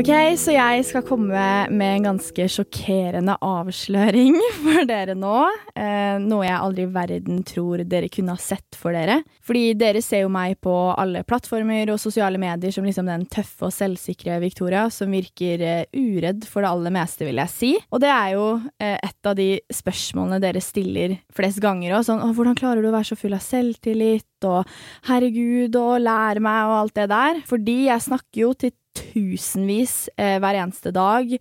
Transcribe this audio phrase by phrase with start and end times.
[0.00, 0.08] Ok,
[0.40, 5.42] så jeg skal komme med en ganske sjokkerende avsløring for dere nå.
[5.76, 9.18] Eh, noe jeg aldri i verden tror dere kunne ha sett for dere.
[9.44, 13.68] Fordi dere ser jo meg på alle plattformer og sosiale medier som liksom den tøffe
[13.68, 17.74] og selvsikre Victoria som virker eh, uredd for det aller meste, vil jeg si.
[17.92, 18.48] Og det er jo
[18.80, 19.50] eh, et av de
[19.82, 22.08] spørsmålene dere stiller flest ganger òg.
[22.08, 24.24] Sånn hvordan klarer du å være så full av selvtillit?
[24.48, 24.64] Og
[25.04, 27.42] herregud, og lære meg, og alt det der.
[27.44, 31.32] Fordi jeg snakker jo til tusenvis eh, hver eneste dag.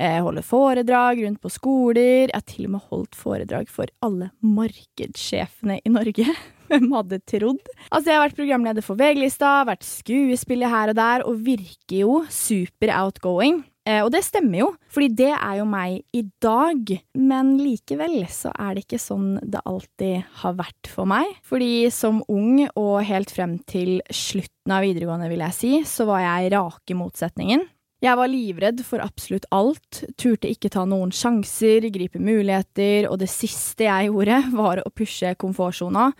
[0.00, 2.28] Jeg holder foredrag rundt på skoler.
[2.28, 6.26] Jeg har til og med holdt foredrag for alle markedssjefene i Norge.
[6.70, 7.72] Hvem hadde trodd?
[7.90, 12.20] Altså, jeg har vært programleder for VG-lista, vært skuespiller her og der, og virker jo
[12.30, 13.64] super outgoing.
[13.88, 16.92] Eh, og det stemmer jo, fordi det er jo meg i dag.
[17.16, 21.32] Men likevel så er det ikke sånn det alltid har vært for meg.
[21.46, 26.24] Fordi som ung og helt frem til slutten av videregående, vil jeg si, så var
[26.26, 27.64] jeg rake motsetningen.
[28.00, 33.28] Jeg var livredd for absolutt alt, turte ikke ta noen sjanser, gripe muligheter, og det
[33.28, 36.10] siste jeg gjorde, var å pushe komfortsona.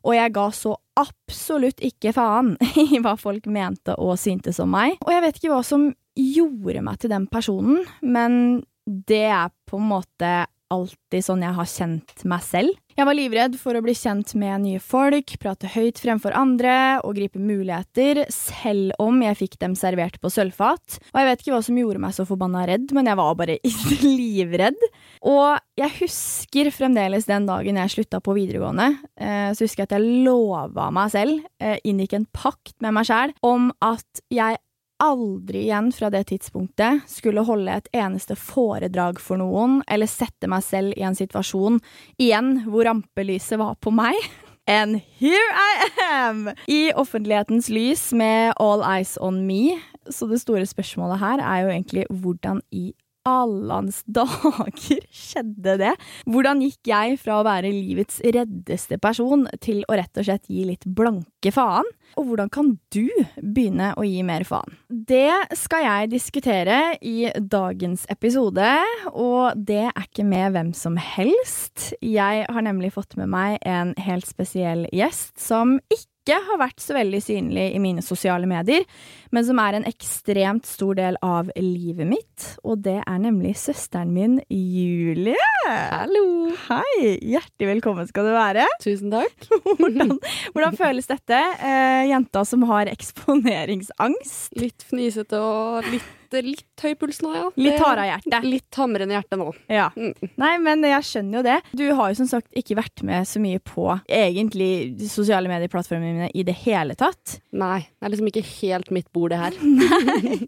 [0.00, 2.54] Og jeg ga så absolutt ikke faen
[2.86, 4.96] i hva folk mente og syntes om meg.
[5.04, 5.90] Og jeg vet ikke hva som
[6.36, 10.32] gjorde meg til den personen, men det er på en måte
[10.70, 12.76] alltid sånn jeg har kjent meg selv.
[12.98, 16.74] Jeg var livredd for å bli kjent med nye folk, prate høyt fremfor andre
[17.06, 20.98] og gripe muligheter, selv om jeg fikk dem servert på sølvfat.
[21.12, 23.58] Og jeg vet ikke hva som gjorde meg så forbanna redd, men jeg var bare
[24.04, 24.88] livredd.
[25.26, 29.96] Og jeg husker fremdeles den dagen jeg slutta på videregående, eh, så husker jeg at
[29.98, 34.60] jeg lova meg selv, eh, inngikk en pakt med meg sjæl, om at jeg
[35.00, 40.64] aldri igjen fra det tidspunktet skulle holde et eneste foredrag for noen, eller sette meg
[40.66, 41.80] selv i en situasjon
[42.20, 44.16] igjen hvor rampelyset var på meg.
[44.70, 46.50] And here I am!
[46.68, 49.80] I offentlighetens lys med all eyes on me.
[50.10, 52.92] Så det store spørsmålet her er jo egentlig hvordan i
[53.28, 55.94] allans dager skjedde det?
[56.30, 60.66] Hvordan gikk jeg fra å være livets reddeste person til å rett og slett gi
[60.68, 61.88] litt blanke faen?
[62.18, 63.06] Og hvordan kan du
[63.38, 64.74] begynne å gi mer faen?
[64.90, 68.66] Det skal jeg diskutere i dagens episode,
[69.12, 71.92] og det er ikke med hvem som helst.
[72.02, 76.82] Jeg har nemlig fått med meg en helt spesiell gjest som ikke ikke har vært
[76.84, 78.84] så veldig synlig i mine sosiale medier,
[79.32, 82.46] men som er en ekstremt stor del av livet mitt.
[82.60, 85.38] Og det er nemlig søsteren min Julie.
[85.64, 86.52] Hallo!
[86.66, 87.16] Hei!
[87.24, 88.68] Hjertelig velkommen skal du være.
[88.84, 89.48] Tusen takk.
[89.80, 90.18] hvordan,
[90.52, 91.40] hvordan, føles dette?
[91.56, 94.58] Eh, jenta som har eksponeringsangst.
[94.60, 97.46] Litt fnisete og litt litt høy puls nå, ja.
[97.60, 98.40] Litt hardere hjerte.
[98.46, 99.48] Litt hamrende hjerte nå.
[99.70, 99.88] Ja.
[99.96, 100.14] Mm.
[100.40, 101.56] Nei, men jeg skjønner jo det.
[101.76, 106.30] Du har jo som sagt ikke vært med så mye på egentlig sosiale medieplattformene mine
[106.34, 107.40] i det hele tatt.
[107.56, 107.80] Nei.
[107.98, 109.58] Det er liksom ikke helt mitt bord, det her.
[109.80, 110.38] Nei.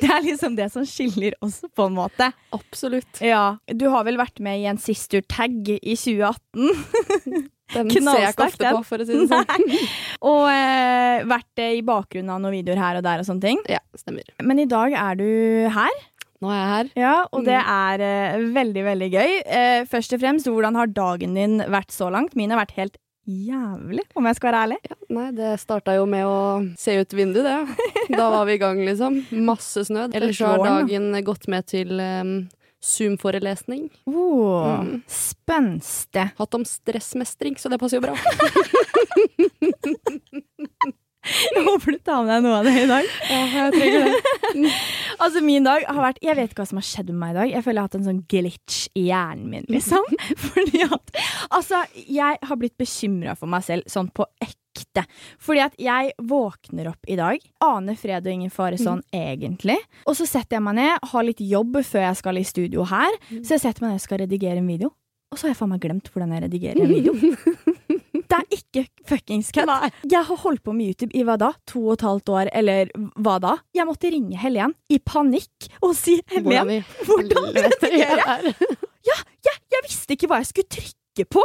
[0.00, 2.30] Det er liksom det som skiller oss, på en måte.
[2.54, 3.22] Absolutt.
[3.24, 3.56] Ja.
[3.66, 7.50] Du har vel vært med i en Sister Tag i 2018?
[7.72, 9.76] Den ser jeg ikke ofte på, for å si det sånn.
[10.30, 13.62] og eh, vært i bakgrunnen av noen videoer her og der og sånne ting.
[13.70, 14.28] Ja, stemmer.
[14.44, 15.30] Men i dag er du
[15.74, 16.02] her.
[16.44, 16.90] Nå er jeg her.
[17.00, 17.70] Ja, Og det mm.
[17.72, 19.38] er eh, veldig, veldig gøy.
[19.46, 22.36] Eh, først og fremst, hvordan har dagen din vært så langt?
[22.36, 24.78] Min har vært helt jævlig, om jeg skal være ærlig.
[24.84, 26.36] Ja, nei, det starta jo med å
[26.76, 27.88] se ut vinduet, det.
[28.18, 29.22] Da var vi i gang, liksom.
[29.46, 30.10] Masse snø.
[30.12, 32.34] Ellers har dagen gått med til um,
[32.84, 33.88] Zoom-forelesning.
[34.04, 35.02] Oh, mm.
[35.08, 36.26] Spenstig.
[36.36, 38.14] Hatt om stressmestring, så det passer jo bra.
[41.24, 43.06] Jeg håper du tar med deg noe av det i dag.
[43.30, 44.72] Ja, jeg trenger det.
[45.24, 47.38] altså, min dag har vært Jeg vet ikke hva som har skjedd med meg i
[47.38, 47.52] dag.
[47.54, 50.04] Jeg føler jeg har hatt en sånn glitch i hjernen min, liksom.
[50.44, 51.14] Fordi at
[51.48, 54.60] Altså, jeg har blitt bekymra for meg selv sånn på ekte
[54.94, 55.04] ekte.
[55.38, 59.14] Fordi at jeg våkner opp i dag, aner fred og ingen fare sånn mm.
[59.18, 59.78] egentlig.
[60.06, 63.12] Og så setter jeg meg ned, har litt jobb før jeg skal i studio her.
[63.30, 63.42] Mm.
[63.44, 64.92] Så jeg setter meg ned og skal redigere en video.
[65.32, 67.14] Og så har jeg faen meg glemt hvordan jeg redigerer en video.
[68.24, 69.70] Det er ikke fuckings kødd.
[70.10, 71.50] Jeg har holdt på med YouTube i hva da?
[71.70, 72.88] To og et halvt år, eller
[73.22, 73.52] hva da?
[73.76, 76.72] Jeg måtte ringe Helen i panikk og si Helen,
[77.04, 78.54] hvordan redigerer jeg?
[79.04, 81.44] Ja, jeg, jeg visste ikke hva jeg skulle trykke på!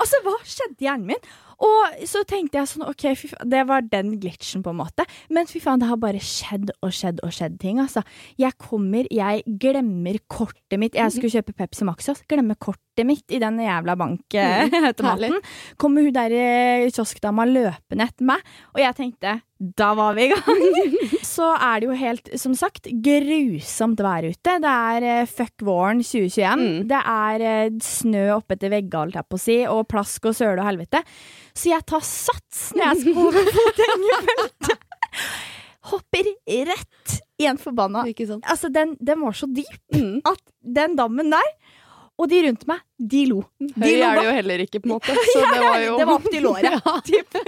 [0.00, 1.28] Altså, hva skjedde i hjernen min?
[1.62, 3.06] Og så tenkte jeg sånn, ok,
[3.50, 5.06] det var den glitchen, på en måte.
[5.34, 8.04] Men fy faen, det har bare skjedd og skjedd og skjedd ting, altså.
[8.40, 10.98] Jeg kommer, jeg glemmer kortet mitt.
[10.98, 12.26] Jeg skulle kjøpe Pepsi Max, altså.
[12.30, 15.40] Glemmer kortet mitt i den jævla bankautomaten.
[15.80, 19.40] Kommer hun der eh, kioskdama løpende etter meg, og jeg tenkte
[19.78, 20.62] da var vi i gang.
[21.34, 24.56] Så er det jo helt, som sagt, grusomt vær ute.
[24.62, 26.62] Det er eh, fuck våren 2021.
[26.64, 26.82] Mm.
[26.90, 30.60] Det er eh, snø oppetter veggene, holdt jeg på å si, og plask og søle
[30.62, 31.02] og helvete.
[31.54, 34.90] Så jeg tar sats når jeg skal over fotgjengerfeltet.
[35.90, 36.30] Hopper
[36.70, 38.04] rett i en forbanna?
[38.48, 40.20] Altså, den, den var så dyp Mm.
[40.26, 40.40] at
[40.74, 41.50] den dammen der,
[42.18, 43.40] og de rundt meg, de lo.
[43.60, 45.14] De Høy lo er det jo heller ikke, på en måte.
[45.34, 46.76] Så det var jo Det var opp til låret.
[46.86, 47.00] Ja.
[47.06, 47.38] typ.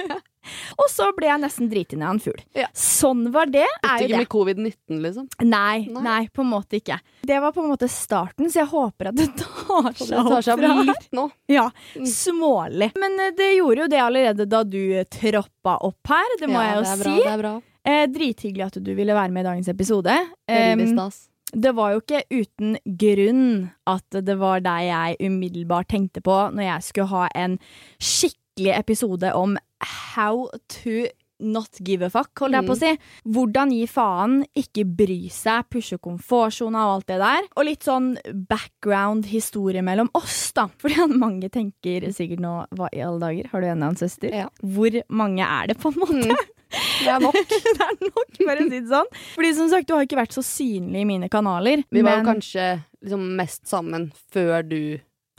[0.78, 2.40] Og så ble jeg nesten driti ned av en fugl.
[2.56, 2.66] Ja.
[2.76, 3.64] Sånn var det.
[3.82, 4.18] Er ikke det.
[4.22, 5.28] med covid-19, liksom.
[5.44, 6.02] Nei, Nei.
[6.06, 6.98] nei, på en måte ikke.
[7.26, 10.42] Det var på en måte starten, så jeg håper at det tar seg det tar
[10.46, 11.28] seg opp litt nå.
[11.52, 12.06] Ja, Mm.
[12.10, 12.90] smålig.
[12.98, 16.60] Men eh, det gjorde jo det allerede da du eh, troppa opp her, det må
[16.60, 17.02] ja, jeg jo er si.
[17.06, 17.54] Bra, det er bra.
[17.86, 20.14] Eh, drithyggelig at du ville være med i dagens episode.
[20.50, 21.18] Veldig stas.
[21.28, 21.32] Um,
[21.62, 23.44] det var jo ikke uten grunn
[23.86, 27.54] at det var deg jeg umiddelbart tenkte på når jeg skulle ha en
[28.02, 30.48] skikkelig episode om how
[30.80, 31.06] to
[31.38, 32.90] not give a fuck, holdt jeg på å si.
[33.34, 37.48] Hvordan gi faen, ikke bry seg, pushe komfortsona og alt det der.
[37.56, 38.14] Og litt sånn
[38.48, 40.68] background-historie mellom oss, da.
[40.82, 44.32] Fordi mange tenker sikkert nå hva i alle dager, har du en annen søster?
[44.44, 44.50] Ja.
[44.62, 46.36] Hvor mange er det, på en måte?
[46.36, 46.52] Mm.
[46.66, 47.36] Det er nok.
[47.78, 49.10] det er nok, for å si det sånn.
[49.36, 51.84] Fordi som sagt, du har ikke vært så synlig i mine kanaler.
[51.94, 52.70] Vi var jo kanskje
[53.04, 54.80] liksom mest sammen før du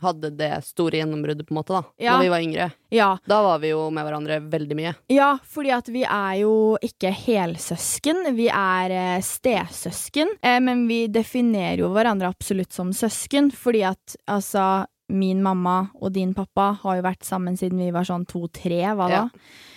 [0.04, 1.84] hadde det store gjennombruddet, på en måte, da.
[2.02, 2.16] Ja.
[2.18, 2.68] Når vi var yngre.
[2.94, 4.94] Ja, Da var vi jo med hverandre veldig mye.
[5.12, 10.36] ja, fordi at vi er jo ikke helsøsken, vi er eh, stesøsken.
[10.42, 16.12] Eh, men vi definerer jo hverandre absolutt som søsken, fordi at altså Min mamma og
[16.12, 19.22] din pappa har jo vært sammen siden vi var sånn to-tre, hva da?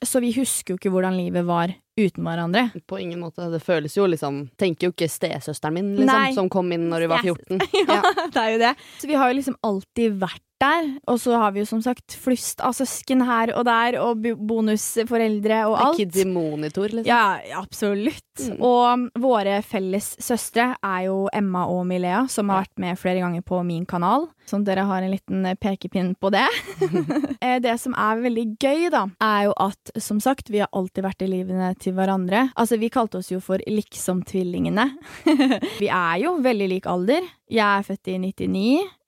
[0.02, 2.68] Så vi husker jo ikke hvordan livet var uten hverandre.
[2.86, 3.48] På ingen måte.
[3.52, 6.34] Det føles jo liksom Tenker jo ikke stesøsteren min, liksom, Nei.
[6.36, 7.64] som kom inn når hun var 14.
[7.90, 8.76] Ja, det er jo det.
[9.00, 10.88] Så vi har jo liksom alltid vært der.
[11.08, 15.62] Og så har vi jo som sagt flust av søsken her og der, og bonusforeldre
[15.70, 16.00] og alt.
[16.00, 17.08] Kids i monitor, liksom.
[17.08, 18.26] Ja, absolutt.
[18.40, 18.60] Mm.
[18.64, 23.44] Og våre felles søstre er jo Emma og Milea, som har vært med flere ganger
[23.46, 24.28] på min kanal.
[24.48, 26.46] Sånn dere har en liten eh, pekepinn på det.
[27.40, 31.06] Eh, det som er veldig gøy, da, er jo at som sagt, vi har alltid
[31.06, 32.46] vært i livene til hverandre.
[32.60, 34.86] Altså, vi kalte oss jo for liksom-tvillingene.
[35.82, 37.26] vi er jo veldig lik alder.
[37.50, 38.60] Jeg er født i 99,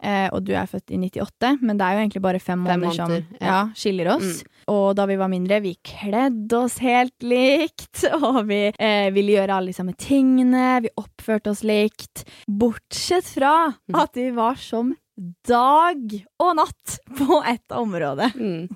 [0.03, 2.81] eh, og du er født i 98, men det er jo egentlig bare fem, Fem
[2.83, 3.47] måneder som ja.
[3.47, 3.61] ja.
[3.79, 4.41] skiller oss.
[4.73, 9.61] Og da vi var mindre, vi kledde oss helt likt, og vi eh, ville gjøre
[9.61, 12.25] alle de samme tingene, vi oppførte oss likt.
[12.49, 13.53] Bortsett fra
[13.83, 13.97] Mm.
[13.99, 14.93] at vi var som
[15.49, 18.31] dag og natt på ett område.
[18.35, 18.69] Mm.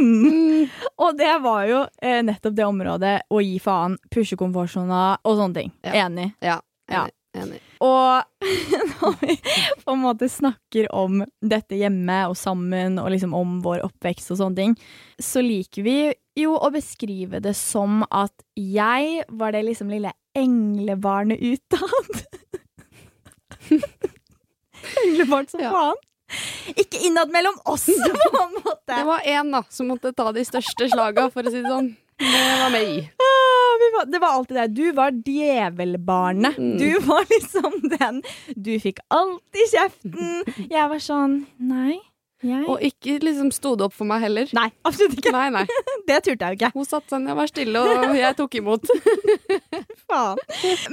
[0.00, 0.68] Mm.
[0.96, 5.60] Og det var jo eh, nettopp det området å gi faen, pushe komfortsona og sånne
[5.60, 5.72] ting.
[5.86, 5.94] Ja.
[6.06, 6.30] Enig.
[6.44, 6.58] Ja.
[6.90, 7.06] Ja.
[7.06, 7.56] Enig.
[7.58, 7.60] enig.
[7.84, 8.22] Og
[9.00, 9.36] når vi
[9.82, 14.40] på en måte snakker om dette hjemme og sammen, og liksom om vår oppvekst og
[14.42, 14.76] sånne ting,
[15.22, 15.98] så liker vi
[16.36, 22.22] jo å beskrive det som at jeg var det liksom lille englebarnet utad.
[25.04, 25.70] Englebarn som Ja.
[25.72, 26.02] faen.
[26.74, 27.84] Ikke innad mellom oss,
[28.32, 28.90] på en måte.
[28.90, 31.92] Det var én, da, som måtte ta de største slaga, for å si det sånn.
[32.18, 33.10] Det var meg.
[33.20, 34.66] Ah, det var alltid det.
[34.74, 36.56] Du var djevelbarnet.
[36.58, 36.78] Mm.
[36.80, 38.22] Du var liksom den.
[38.56, 40.44] Du fikk alltid kjeften.
[40.70, 41.98] Jeg var sånn Nei.
[42.44, 44.50] Jeg Og ikke liksom sto det opp for meg heller.
[44.56, 45.32] Nei, absolutt ikke.
[45.32, 45.62] Nei, nei.
[46.08, 46.68] Det turte jeg jo ikke.
[46.76, 48.84] Hun satte seg ned og var stille, og jeg tok imot.
[50.06, 50.38] Faen.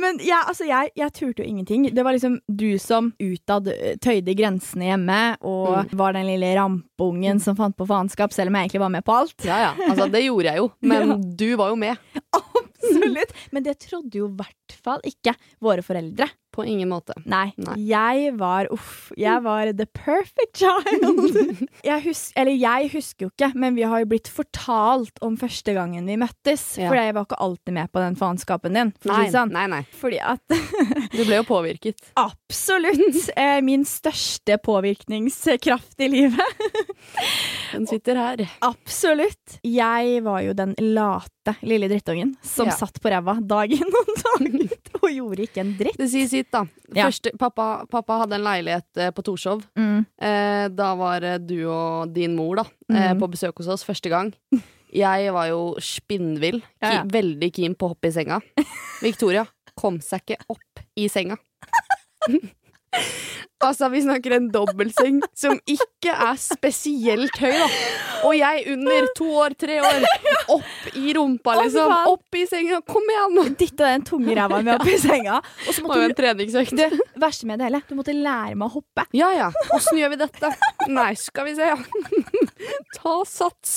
[0.02, 1.86] Men jeg, altså, jeg, jeg turte jo ingenting.
[1.94, 7.42] Det var liksom du som utad eh, tøyde grensene hjemme, og var den lille rampungen
[7.44, 9.36] som fant på faenskap, selv om jeg egentlig var med på alt.
[9.46, 11.18] Ja ja, altså det gjorde jeg jo, men Ja.
[11.44, 12.00] du var jo med.
[12.34, 13.36] Absolutt.
[13.54, 16.28] Men det trodde jo i hvert fall ikke våre foreldre.
[16.54, 17.16] På ingen måte.
[17.26, 17.76] Nei, Nei.
[17.90, 21.64] jeg var uff, jeg var the perfect child.
[21.88, 25.74] jeg, hus eller jeg husker jo ikke, men vi har jo blitt fortalt om første
[25.74, 26.68] gangen vi møttes.
[26.78, 26.92] Ja.
[26.92, 28.94] For jeg var ikke alltid med på den faenskapen din.
[29.02, 29.50] For Nei, sånn.
[29.56, 29.82] nei, nei.
[29.98, 30.58] Fordi at
[31.18, 32.00] Du ble jo påvirket.
[32.22, 36.64] absolutt eh, min største påvirkningskraft i livet.
[37.74, 38.46] Den sitter her.
[38.66, 39.58] Absolutt.
[39.66, 42.76] Jeg var jo den late lille drittungen som Ja.
[42.78, 44.70] satt på ræva dagen og dagen
[45.02, 45.98] og gjorde ikke en dritt.
[46.00, 46.64] Det sier sitt, da.
[46.96, 47.08] Ja.
[47.10, 49.66] Første, pappa, pappa hadde en leilighet eh, på Torshov.
[49.78, 50.06] Mm.
[50.22, 53.20] Eh, da var eh, du og din mor da, eh, Mm.
[53.20, 54.32] på besøk hos oss første gang.
[54.94, 56.62] Jeg var jo spinnvill.
[56.82, 57.04] Ja.
[57.04, 58.40] Veldig keen på å hoppe i senga.
[59.02, 59.46] Victoria
[59.76, 61.38] kom seg ikke opp i senga.
[63.64, 67.68] Altså, vi snakker en dobbeltseng som ikke er spesielt høy, da.
[68.28, 70.04] Og jeg under to år, tre år,
[70.52, 71.94] opp i rumpa, liksom.
[72.12, 72.82] Opp i senga.
[72.88, 73.54] Kom igjen!
[73.60, 75.40] Dytta den tunge ræva mi opp i senga.
[75.40, 76.76] Og så måtte du en treningsøkt.
[76.76, 76.90] Det
[77.24, 79.08] verste med det hele, du måtte lære meg å hoppe.
[79.16, 80.52] Ja ja, åssen gjør vi dette?
[80.92, 81.80] Nei, skal vi se, ja.
[83.00, 83.74] Ta sats.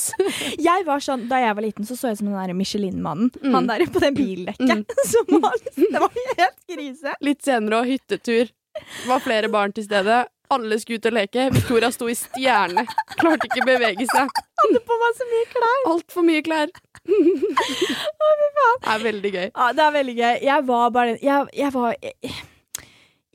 [0.59, 3.31] Jeg var sånn, Da jeg var liten, så så jeg ut som den der Michelin-mannen.
[3.39, 3.55] Mm.
[3.55, 4.95] Han der på det bildekket.
[5.11, 7.15] Som var, det var helt krise.
[7.23, 8.51] Litt senere og hyttetur.
[8.79, 10.23] Det var flere barn til stede.
[10.53, 11.47] Alle skulle ut og leke.
[11.51, 12.85] Victoria sto i stjerne.
[13.19, 14.29] Klarte ikke å bevege seg.
[14.61, 15.81] Hadde på meg så mye klær.
[15.91, 16.71] Altfor mye klær.
[17.07, 19.47] Det er veldig gøy.
[19.49, 20.37] Ja, Det er veldig gøy.
[20.47, 22.33] Jeg var bare Jeg, jeg var jeg,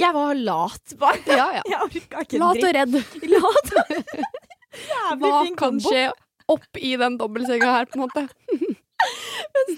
[0.02, 1.20] jeg var lat, bare.
[1.28, 1.62] Ja, ja.
[1.72, 2.94] Jeg orka ikke en Lat og redd.
[3.36, 3.72] Lat
[4.92, 5.90] Jævlig Hva fin kan kombo.
[5.92, 6.04] skje
[6.52, 8.24] opp i den dobbeltsenga her, på en måte?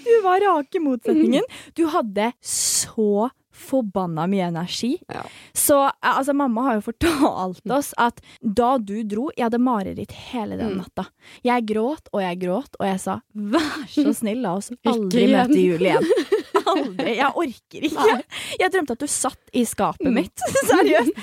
[0.05, 1.43] Du var rake motsetningen.
[1.75, 4.91] Du hadde så forbanna mye energi.
[5.11, 5.23] Ja.
[5.55, 10.57] Så altså, mamma har jo fortalt oss at da du dro Jeg hadde mareritt hele
[10.59, 10.81] den Mm.
[10.83, 11.05] natta.
[11.45, 15.59] Jeg gråt og jeg gråt, og jeg sa vær så snill, la oss aldri møte
[15.61, 16.11] jul igjen.
[16.65, 17.11] Aldri.
[17.19, 18.13] Jeg orker ikke.
[18.59, 20.15] Jeg drømte at du satt i skapet Mm.
[20.17, 20.41] mitt.
[20.71, 21.19] Seriøst.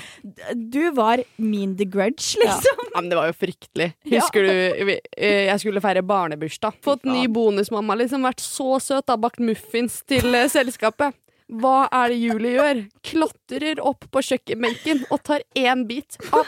[0.71, 2.79] Du var mean the grudge, liksom.
[2.93, 3.89] Ja, men det var jo fryktelig.
[4.07, 4.23] Ja.
[4.31, 6.77] Du eh, jeg skulle feire barnebursdag?
[6.85, 8.23] Fått ny bonusmamma, liksom.
[8.23, 9.05] Vært så søt.
[9.11, 9.17] da.
[9.19, 11.13] bakt muffins til eh, selskapet.
[11.51, 12.81] Hva er det Julie gjør?
[13.05, 16.47] Klatrer opp på kjøkkenbenken og tar én bit av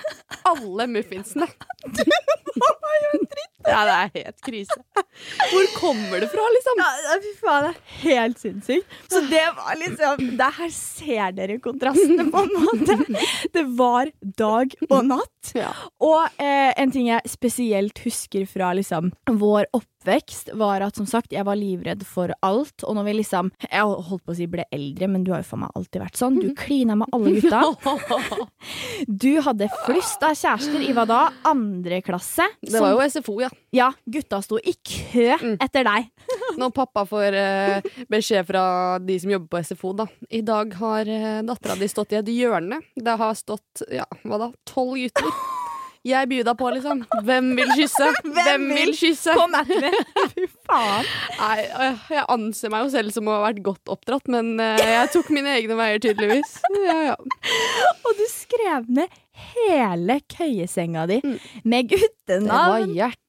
[0.53, 1.49] alle muffinsene.
[3.65, 4.75] Ja, det er helt krise.
[5.49, 6.81] Hvor kommer det fra, liksom?
[6.83, 8.97] Ja, fy faen, det er helt sinnssykt.
[9.09, 12.97] Så det var liksom det Her ser dere kontrastene, på en måte.
[13.55, 15.51] Det var dag og natt.
[15.57, 15.71] Ja.
[16.05, 19.09] Og eh, en ting jeg spesielt husker fra liksom
[19.41, 19.94] vår oppvekst,
[20.53, 22.83] var at som sagt, jeg var livredd for alt.
[22.85, 25.49] Og når vi liksom Jeg holdt på å si ble eldre, men du har jo
[25.49, 26.39] for meg alltid vært sånn.
[26.41, 27.63] Du klina med alle gutta.
[29.07, 31.19] Du hadde flust av kjærester i hva da?
[31.47, 32.45] Andre klasse?
[32.61, 33.49] Det var jo SFO, ja.
[33.75, 35.57] Ja, gutta sto i kø Mm.
[35.59, 36.07] etter deg.
[36.59, 38.63] Når pappa får eh, beskjed fra
[39.03, 40.05] de som jobber på SFO, da.
[40.29, 42.79] I dag har uh, dattera di stått i et hjørne.
[42.95, 45.31] Det har stått, ja, hva da, tolv gutter.
[46.05, 46.99] Jeg bjuda på, liksom.
[47.25, 48.07] Hvem vil kysse?
[48.37, 49.33] Hvem vil kysse?
[49.33, 49.89] På at me!
[50.35, 51.07] Fy faen.
[51.39, 54.77] Nei, øh, jeg anser meg jo selv som å ha vært godt oppdratt, men øh,
[54.85, 56.59] jeg tok mine egne veier, tydeligvis.
[56.85, 57.15] Ja, ja.
[58.05, 59.17] Og du skrev ned
[59.57, 61.39] hele køyesenga di Mm.
[61.63, 61.89] med
[62.27, 63.19] Det var hjert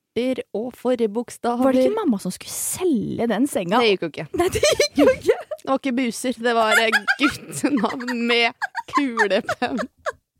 [0.56, 1.64] og forbokstaver.
[1.64, 3.80] Var det ikke mamma som skulle selge den senga?
[3.80, 4.26] Det gikk jo ikke.
[4.40, 5.36] Nei, det gikk jo ikke.
[5.56, 9.82] Det var ikke buser, det var eh, guttenavn med kulepenn.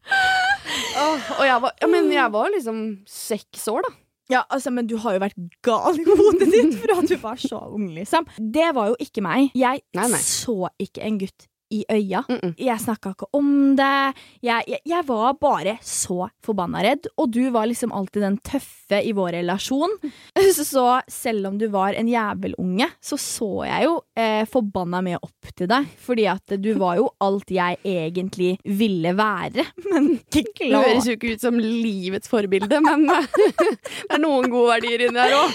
[0.07, 3.95] Åh, og jeg var, ja, men jeg var liksom seks år, da.
[4.33, 7.61] Ja, altså, men du har jo vært gal i hodet ditt fra du var så
[7.71, 8.27] ung, liksom.
[8.41, 9.53] Det var jo ikke meg.
[9.55, 10.23] Jeg Nei, nei.
[10.23, 12.25] så ikke en gutt i øya.
[12.29, 12.55] Mm -mm.
[12.59, 14.15] Jeg snakka ikke om det.
[14.43, 19.03] Jeg, jeg, jeg var bare så forbanna redd, og du var liksom alltid den tøffe
[19.03, 19.91] i vår relasjon.
[20.67, 25.51] Så, selv om du var en jævelunge, så så jeg jo eh, forbanna mye opp
[25.57, 25.87] til deg.
[25.99, 31.35] Fordi at du var jo alt jeg egentlig ville være, men Det høres jo ikke
[31.35, 33.07] ut som livets forbilde, men
[34.09, 35.51] det er noen gode verdier inni her òg.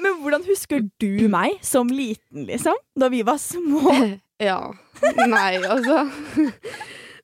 [0.00, 2.76] Men hvordan husker du meg som liten, liksom?
[2.98, 3.92] Da vi var små?
[4.42, 4.58] Ja.
[5.28, 6.04] Nei, altså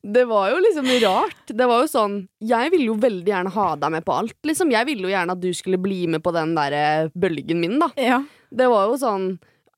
[0.02, 1.42] Det var jo liksom rart.
[1.46, 4.36] Det var jo sånn Jeg ville jo veldig gjerne ha deg med på alt.
[4.46, 4.72] Liksom.
[4.72, 7.78] Jeg ville jo gjerne at du skulle bli med på den der eh, bølgen min,
[7.82, 7.90] da.
[8.00, 8.22] Ja.
[8.50, 9.26] Det var jo sånn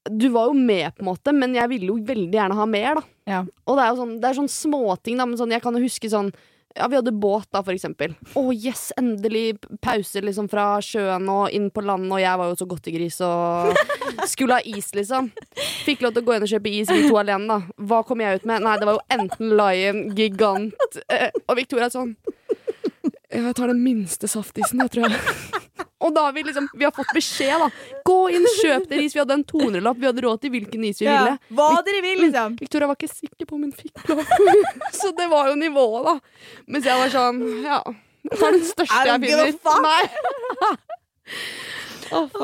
[0.08, 3.00] Du var jo med, på en måte, men jeg ville jo veldig gjerne ha mer,
[3.00, 3.04] da.
[3.32, 3.42] Ja.
[3.66, 5.84] Og det er jo sånn, det er sånn småting, da, men sånn, jeg kan jo
[5.84, 6.32] huske sånn
[6.76, 8.14] ja, Vi hadde båt, da, for eksempel.
[8.38, 12.58] Å, yes, endelig pause liksom fra sjøen og inn på land, og jeg var jo
[12.60, 13.76] så godtegris og
[14.32, 15.30] skulle ha is, liksom.
[15.86, 17.84] Fikk lov til å gå inn og kjøpe is, vi to alene, da.
[17.88, 18.64] Hva kom jeg ut med?
[18.64, 22.14] Nei, det var jo enten Lion, Gigant eh, Og Victoria sånn
[23.32, 25.20] jeg tar den minste saftisen, jeg tror jeg.
[26.02, 27.68] Og da har vi liksom Vi har fått beskjed, da.
[28.08, 29.14] Gå inn, kjøp dere is.
[29.16, 30.00] Vi hadde en 200-lapp.
[30.02, 31.36] Vi hadde råd til hvilken is vi ville.
[31.58, 32.56] Hva dere vil, liksom.
[32.60, 34.24] Victoria var ikke sikker på om hun fikk lov.
[35.00, 36.16] Så det var jo nivået, da.
[36.66, 37.80] Mens jeg var sånn, ja
[38.22, 39.54] Det var den største jeg finner.
[39.86, 40.02] Nei.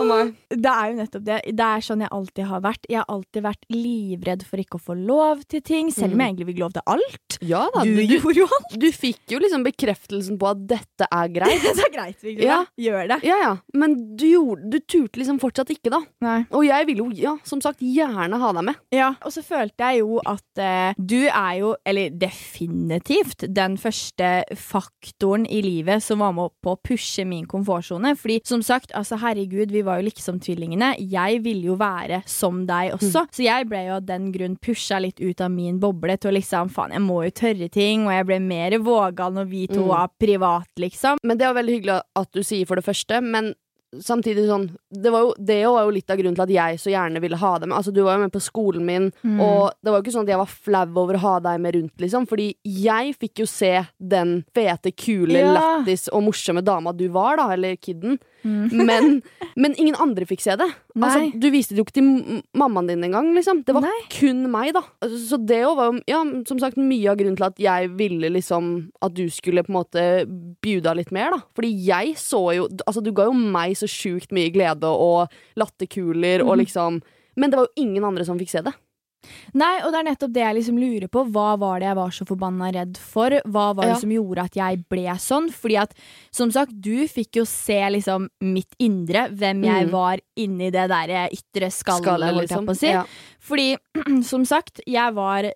[0.09, 0.35] Meg.
[0.49, 1.39] Det er jo nettopp det.
[1.59, 2.87] Det er sånn jeg alltid har vært.
[2.89, 6.33] Jeg har alltid vært livredd for ikke å få lov til ting, selv om jeg
[6.33, 7.39] egentlig fikk lov til alt.
[7.45, 8.77] Ja da, Du du, du, gjorde jo alt.
[8.81, 11.63] du fikk jo liksom bekreftelsen på at dette er greit.
[11.67, 12.49] Det er greit, Victoria.
[12.49, 12.59] Ja.
[12.89, 13.19] Gjør det.
[13.29, 16.01] Ja ja, men du, gjorde, du turte liksom fortsatt ikke, da.
[16.25, 16.39] Nei.
[16.55, 18.81] Og jeg ville jo, ja, som sagt, gjerne ha deg med.
[18.95, 24.31] Ja, og så følte jeg jo at eh, du er jo, eller definitivt, den første
[24.57, 28.15] faktoren i livet som var med på å pushe min komfortsone.
[28.19, 30.95] Fordi som sagt, altså herregud, herregud, vi var jo liksom-tvillingene.
[31.11, 33.27] Jeg ville jo være som deg også.
[33.33, 36.37] Så jeg ble jo av den grunn pusha litt ut av min boble til å
[36.39, 39.81] liksom faen, jeg må jo tørre ting, og jeg ble mer vågal når vi to
[39.83, 39.89] Mm.
[39.89, 41.19] var privat, liksom.
[41.25, 43.55] Men det var veldig hyggelig at du sier for det første, men
[44.05, 46.91] samtidig sånn Det var jo, det var jo litt av grunnen til at jeg så
[46.93, 47.77] gjerne ville ha deg med.
[47.79, 49.41] Altså, du var jo med på skolen min, Mm.
[49.41, 51.75] og det var jo ikke sånn at jeg var flau over å ha deg med
[51.75, 52.27] rundt, liksom.
[52.29, 55.55] Fordi jeg fikk jo se den fete, kule, Ja.
[55.81, 58.19] lættis og morsomme dama du var, da, eller kiden.
[58.49, 58.87] Mm.
[58.89, 59.09] Men,
[59.57, 60.67] men ingen andre fikk se det.
[60.97, 63.61] Altså, du viste det jo ikke til mammaen din engang, liksom.
[63.67, 63.99] Det var Nei.
[64.15, 64.83] kun meg, da.
[65.05, 67.91] Altså, Så det jo var jo, ja, som sagt, mye av grunnen til at jeg
[67.99, 68.71] ville liksom
[69.05, 70.05] at du skulle på en måte
[70.65, 71.41] bjuda litt mer, da.
[71.59, 75.29] Fordi jeg så jo Altså, du ga jo meg så sjukt mye glede og
[75.59, 76.65] latterkuler og Mhm.
[76.65, 77.03] liksom
[77.37, 78.73] Men det var jo ingen andre som fikk se det.
[79.59, 81.25] Nei, og det er nettopp det jeg liksom lurer på.
[81.35, 83.31] Hva var det jeg var så forbanna redd for?
[83.45, 83.99] Hva var det Ja.
[83.99, 85.49] som gjorde at jeg ble sånn?
[85.53, 85.95] Fordi at,
[86.31, 89.91] som sagt, du fikk jo se liksom mitt indre, hvem jeg Mm.
[89.91, 92.77] var inni det der ytre skallet, Skallet, jeg liksom.
[92.77, 92.87] si.
[92.87, 93.05] Ja.
[93.41, 93.77] Fordi,
[94.23, 95.53] som sagt, jeg var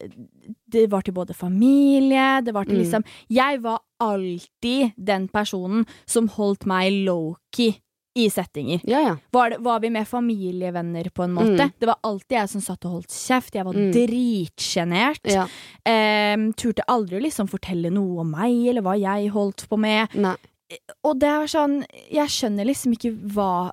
[0.73, 2.83] Det var til både familie, det var til Mm.
[2.83, 7.79] liksom Jeg var alltid den personen som holdt meg low-key
[8.15, 8.81] i settinger.
[8.85, 9.17] Ja, ja.
[9.33, 11.63] Var, det, var vi med familievenner, på en måte?
[11.67, 11.71] Mm.
[11.79, 13.55] Det var alltid jeg som satt og holdt kjeft.
[13.55, 13.93] Jeg var Mm.
[13.93, 15.21] dritsjenert.
[15.25, 15.47] ja.
[15.85, 20.09] Eh, turte aldri å liksom fortelle noe om meg, eller hva jeg holdt på med.
[20.15, 20.37] Nei.
[21.05, 23.73] Og det er sånn Jeg skjønner liksom ikke hva,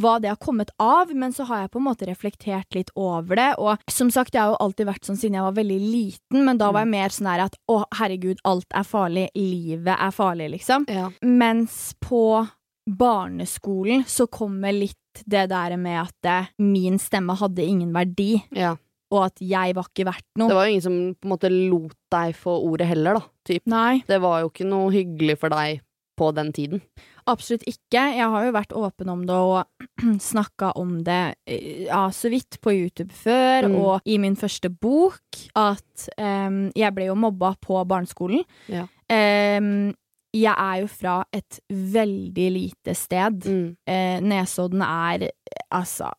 [0.00, 3.36] hva det har kommet av, men så har jeg på en måte reflektert litt over
[3.36, 3.50] det.
[3.58, 6.56] Og som sagt, jeg har jo alltid vært sånn siden jeg var veldig liten, men
[6.56, 9.28] da var jeg mer sånn her at å, herregud, alt er farlig.
[9.36, 10.86] Livet er farlig, liksom.
[10.88, 11.10] Ja.
[11.22, 12.48] Mens på
[12.86, 18.74] barneskolen så kommer litt det der med at eh, min stemme hadde ingen verdi, ja.
[19.12, 20.50] og at jeg var ikke verdt noe.
[20.52, 23.24] Det var jo ingen som på en måte lot deg få ordet heller, da.
[23.46, 23.62] Typ.
[23.70, 25.80] Nei, Det var jo ikke noe hyggelig for deg
[26.16, 26.80] på den tiden.
[27.28, 28.00] absolutt ikke.
[28.16, 29.66] Jeg har jo vært åpen om det og
[30.30, 33.74] snakka om det eh, ja, så vidt på YouTube før, Mm.
[33.82, 35.20] og i min første bok,
[35.56, 38.44] at um, jeg ble jo mobba på barneskolen.
[38.70, 38.86] Ja.
[39.10, 39.94] Em,
[40.36, 43.46] jeg er jo fra et veldig lite sted.
[43.46, 43.68] Mm.
[43.88, 45.28] eh, Nesodden er
[45.74, 46.12] altså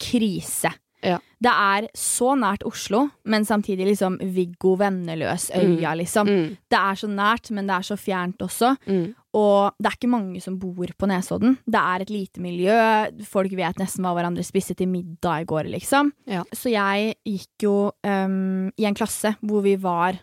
[0.00, 0.72] krise.
[1.00, 1.16] Ja.
[1.40, 6.28] Det er så nært Oslo, men samtidig liksom Viggo Venneløs-øya, liksom.
[6.28, 6.50] Mm.
[6.68, 8.74] Det er så nært, men det er så fjernt også.
[8.84, 9.06] Mm.
[9.40, 11.56] Og det er ikke mange som bor på Nesodden.
[11.64, 12.76] Det er et lite miljø.
[13.30, 16.12] Folk vet nesten hva hverandre spiste til middag i går, liksom.
[16.28, 16.42] Ja.
[16.52, 20.20] Så jeg gikk jo um, i en klasse hvor vi var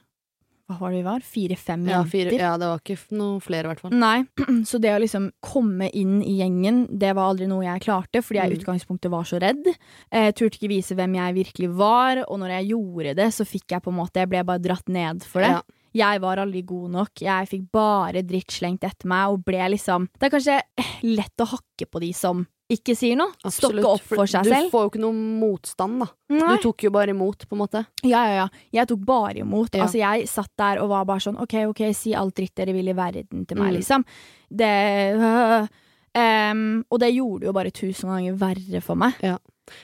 [0.67, 1.23] Hva var det vi var?
[1.23, 2.33] Fire-fem Ja, jenter.
[2.41, 3.93] ja, det var ikke noe flere, i hvert fall.
[3.95, 4.25] Nei,
[4.67, 8.41] så det å liksom komme inn i gjengen, det var aldri noe jeg klarte, fordi
[8.41, 8.59] jeg i Mm.
[8.59, 9.63] utgangspunktet var så redd.
[10.11, 13.71] Jeg turte ikke vise hvem jeg virkelig var, og når jeg gjorde det, så fikk
[13.77, 15.49] jeg på en måte Jeg ble bare dratt ned for det.
[15.55, 15.61] Ja.
[15.97, 17.11] Jeg var aldri god nok.
[17.23, 20.61] Jeg fikk bare dritt slengt etter meg, og ble liksom Det er kanskje
[21.07, 23.31] lett å hakke på de som ikke sier noe.
[23.47, 23.79] Absolutt.
[23.79, 24.67] Stokke opp for seg selv.
[24.67, 26.07] du får jo ikke noe motstand, da.
[26.35, 26.55] Nei.
[26.57, 27.83] Du tok jo bare imot, på en måte.
[28.03, 28.47] Ja, ja, ja.
[28.75, 29.71] Jeg tok bare imot.
[29.77, 29.85] Ja.
[29.85, 32.91] Altså, jeg satt der og var bare sånn OK, OK, si alt dritt dere vil
[32.91, 33.77] i verden til meg, Mm.
[33.79, 34.03] liksom.
[34.51, 34.71] Det
[35.15, 35.67] øh,
[36.51, 39.15] um, Og det gjorde jo bare tusen ganger verre for meg.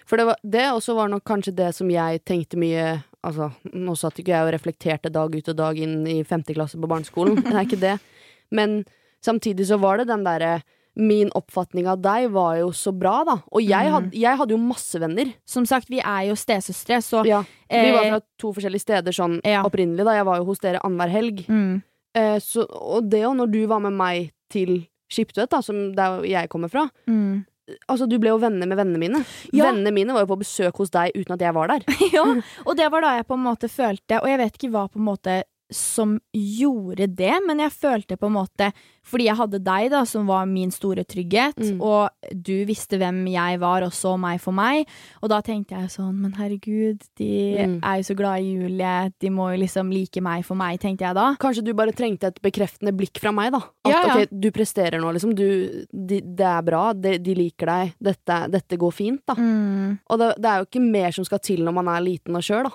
[0.07, 3.93] For det, var, det også var nok kanskje det som jeg tenkte mye Altså, nå
[3.95, 7.37] satt ikke jeg og reflekterte dag ut og dag inn i femte klasse på barneskolen,
[7.39, 7.93] det er ikke det.
[8.57, 8.81] Men
[9.23, 10.57] samtidig så var det den derre
[10.95, 13.37] Min oppfatning av deg var jo så bra, da.
[13.51, 13.91] Og jeg, Mm.
[13.93, 15.33] had, jeg hadde jo masse venner.
[15.45, 19.11] Som sagt, vi er jo stesøstre, så Ja, vi var eh, fra to forskjellige steder
[19.11, 19.63] sånn Ja.
[19.63, 20.13] opprinnelig, da.
[20.13, 21.45] Jeg var jo hos dere annenhver helg.
[21.47, 21.81] mm,
[22.15, 26.21] Eh, så, og det jo når du var med meg til Skiptvet, da, som der
[26.23, 27.43] jeg kommer fra mm.
[27.89, 29.25] Altså, du ble jo venner med vennene mine.
[29.53, 29.71] Ja.
[29.71, 31.79] Vennene mine var jo på besøk hos deg uten at jeg var der.
[32.13, 32.23] ja,
[32.67, 34.99] og det var da jeg på en måte følte Og jeg vet ikke hva på
[34.99, 38.71] en måte som gjorde det, men jeg følte på en måte
[39.03, 41.81] Fordi jeg hadde deg, da, som var min store trygghet, Mm.
[41.83, 44.87] og du visste hvem jeg var, og så meg for meg,
[45.21, 47.79] og da tenkte jeg sånn Men herregud, de Mm.
[47.83, 51.01] er jo så glad i Julie, de må jo liksom like meg for meg, tenkte
[51.03, 51.35] jeg da.
[51.35, 53.57] Kanskje du bare trengte et bekreftende blikk fra meg, da.
[53.83, 54.15] At Ja, ja.
[54.23, 55.35] ok, du presterer nå, liksom.
[55.35, 57.93] Du, de, det er bra, de, de liker deg.
[58.01, 59.33] Dette, dette går fint, da.
[59.35, 59.99] Mm.
[60.09, 62.41] Og det, det er jo ikke mer som skal til når man er liten og
[62.41, 62.71] sjøl, da.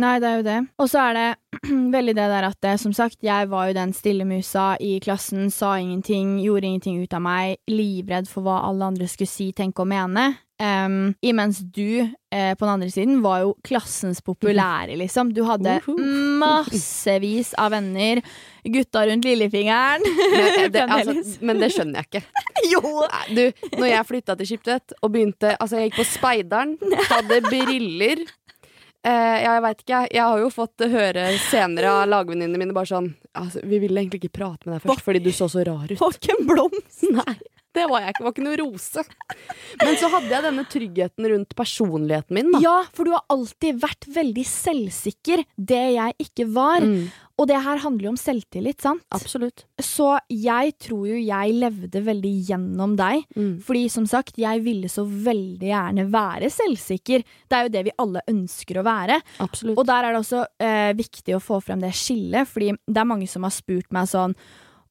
[0.00, 0.58] Nei, det er jo det.
[0.80, 1.26] Og så er det
[1.96, 5.50] veldig det der at det, som sagt, jeg var jo den stille musa i klassen,
[5.52, 9.84] sa ingenting, gjorde ingenting ut av meg, livredd for hva alle andre skulle si, tenke
[9.84, 10.32] og mene.
[10.62, 15.32] Um, imens du, eh, på den andre siden, var jo klassens populære, liksom.
[15.34, 15.80] Du hadde
[16.38, 18.20] massevis av venner.
[18.62, 20.04] Gutta rundt lillefingeren.
[20.36, 22.44] Men det, altså, men det skjønner jeg ikke.
[22.72, 22.82] jo!
[23.34, 23.42] Du,
[23.80, 26.76] når jeg flytta til Skiptvet og begynte Altså, jeg gikk på Speideren,
[27.10, 28.22] hadde briller.
[29.02, 30.00] Eh, ja, jeg veit ikke.
[30.12, 30.22] jeg.
[30.22, 34.36] Har jo fått høre senere av lagvenninnene mine bare sånn altså, Vi ville egentlig ikke
[34.38, 35.98] prate med deg først fordi du så så rar ut.
[35.98, 37.08] Var ikke en blomst.
[37.18, 37.38] Nei.
[37.72, 38.20] Det var jeg ikke.
[38.20, 39.02] Det var ikke noe rose.
[39.80, 42.60] Men så hadde jeg denne tryggheten rundt personligheten min, da.
[42.60, 45.44] Ja, for du har alltid vært veldig selvsikker.
[45.56, 46.84] Det jeg ikke var.
[46.84, 47.06] Mm,
[47.42, 49.02] Og det her handler jo om selvtillit, sant?
[49.10, 49.64] absolutt.
[49.82, 53.24] Så jeg tror jo jeg levde veldig gjennom deg.
[53.34, 53.56] Mm.
[53.66, 57.24] Fordi som sagt, jeg ville så veldig gjerne være selvsikker.
[57.50, 59.18] Det er jo det vi alle ønsker å være.
[59.42, 59.74] Absolutt.
[59.74, 63.10] Og der er det også eh, viktig å få frem det skillet, fordi det er
[63.10, 64.38] mange som har spurt meg sånn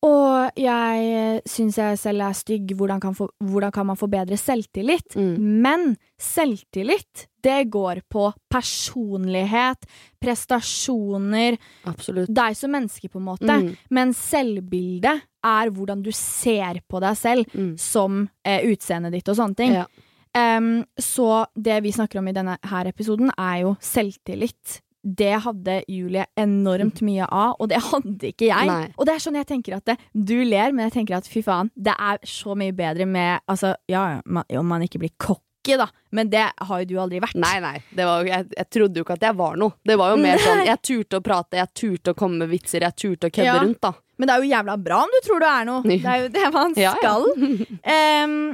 [0.01, 0.11] å,
[0.57, 5.13] jeg syns jeg selv er stygg, hvordan kan, få, hvordan kan man få bedre selvtillit?
[5.13, 5.35] Mm.
[5.61, 5.83] Men
[6.21, 9.85] selvtillit, det går på personlighet,
[10.21, 11.57] prestasjoner,
[11.89, 12.31] Absolutt.
[12.33, 13.49] deg som menneske, på en måte.
[13.61, 13.75] Mm.
[13.93, 17.77] Men selvbildet er hvordan du ser på deg selv Mm.
[17.77, 19.73] som eh, utseendet ditt og sånne ting.
[19.73, 19.85] Ja.
[20.33, 24.81] Um, så det vi snakker om i denne her episoden, er jo selvtillit.
[25.03, 28.67] Det hadde Julie enormt mye av, og det hadde ikke jeg.
[28.69, 28.89] Nei.
[28.97, 31.41] Og det er sånn jeg tenker at det, Du ler, men jeg tenker at fy
[31.41, 35.77] faen, det er så mye bedre med Altså, ja, man, om man ikke blir cocky,
[35.77, 37.35] da, men det har jo du aldri vært.
[37.41, 37.75] Nei, nei.
[37.97, 39.73] Det var, jeg, jeg trodde jo ikke at jeg var noe.
[39.85, 42.81] Det var jo mer sånn Jeg turte å prate, jeg turte å komme med vitser,
[42.85, 43.59] jeg turte å kødde Ja.
[43.61, 43.93] rundt, da.
[44.21, 45.81] Men det er jo jævla bra om du tror du er noe.
[45.85, 47.17] Det er jo det man Ja, ja.
[47.17, 47.25] skal.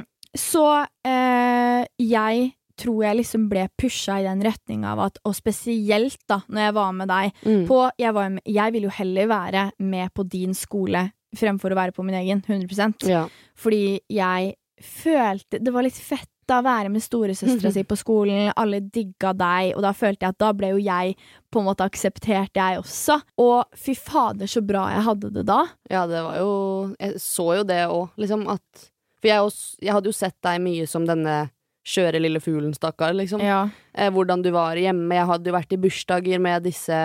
[0.38, 6.18] Så uh, jeg tror jeg liksom ble pusha i den retninga av at, og spesielt
[6.30, 7.66] da, når jeg var med deg Mm.
[7.68, 11.92] på Jeg, var, jeg vil jo heller være med på din skole fremfor å være
[11.92, 13.26] på min egen, 100 Ja.
[13.58, 18.52] Fordi jeg følte Det var litt fett da å være med storesøstera si på skolen,
[18.56, 21.16] alle digga deg, og da følte jeg at da ble jo jeg
[21.52, 23.18] på en måte akseptert, jeg også.
[23.44, 25.58] Og fy fader, så bra jeg hadde det da.
[25.92, 28.88] ja, det var jo Jeg så jo det òg, liksom, at
[29.20, 31.36] For jeg, også, jeg hadde jo sett deg mye som denne
[31.88, 33.42] skjøre lille fuglen, stakkar, liksom.
[33.44, 33.62] Ja.
[33.94, 35.16] eh, hvordan du var hjemme.
[35.16, 36.98] Jeg hadde jo vært i bursdager med disse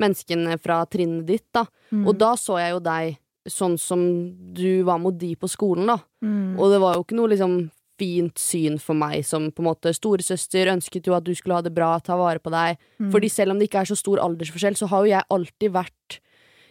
[0.00, 1.66] menneskene fra trinnet ditt, da.
[1.90, 2.06] Mm.
[2.06, 3.18] Og da så jeg jo deg
[3.50, 4.00] sånn som
[4.54, 5.98] du var mot de på skolen, da.
[6.24, 6.58] Mm.
[6.60, 7.60] Og det var jo ikke noe liksom
[8.00, 10.70] fint syn for meg som på en måte storesøster.
[10.72, 12.80] Ønsket jo at du skulle ha det bra, ta vare på deg.
[13.00, 13.10] Mm.
[13.12, 16.20] Fordi selv om det ikke er så stor aldersforskjell, så har jo jeg alltid vært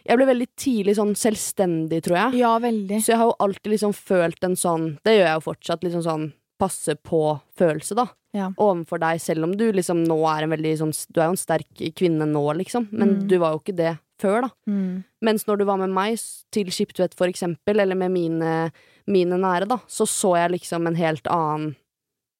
[0.00, 2.40] Jeg ble veldig tidlig sånn selvstendig, tror jeg.
[2.40, 3.02] Ja, veldig.
[3.04, 6.04] Så jeg har jo alltid liksom følt en sånn Det gjør jeg jo fortsatt, liksom
[6.06, 6.24] sånn
[6.60, 8.04] passe på-følelse, da.
[8.36, 8.50] Ja.
[8.62, 11.40] Overfor deg, selv om du liksom nå er en veldig sånn Du er jo en
[11.40, 13.26] sterk kvinne nå, liksom, men Mm.
[13.28, 14.50] du var jo ikke det før, da.
[14.68, 15.02] Mm.
[15.24, 16.18] Mens når du var med meg
[16.52, 18.70] til Skiptvet, for eksempel, eller med mine,
[19.08, 21.74] mine nære, da, så så jeg liksom en helt annen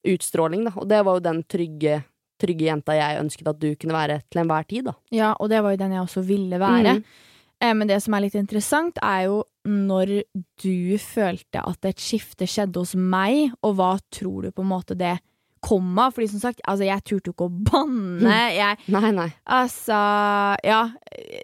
[0.06, 0.72] utstråling, da.
[0.76, 2.02] Og det var jo den trygge,
[2.40, 4.94] trygge jenta jeg ønsket at du kunne være til enhver tid, da.
[5.10, 6.94] ja, og det var jo den jeg også ville være.
[7.00, 7.04] Mm.
[7.60, 10.12] Eh, men det som er litt interessant, er jo når
[10.62, 14.96] du følte at et skifte skjedde hos meg, og hva tror du på en måte
[14.98, 15.18] det
[15.62, 16.14] kom av?
[16.16, 18.36] Fordi som sagt, altså, jeg turte jo ikke å banne.
[18.54, 19.28] Jeg, Nei, nei.
[19.46, 19.98] altså,
[20.64, 20.80] ja.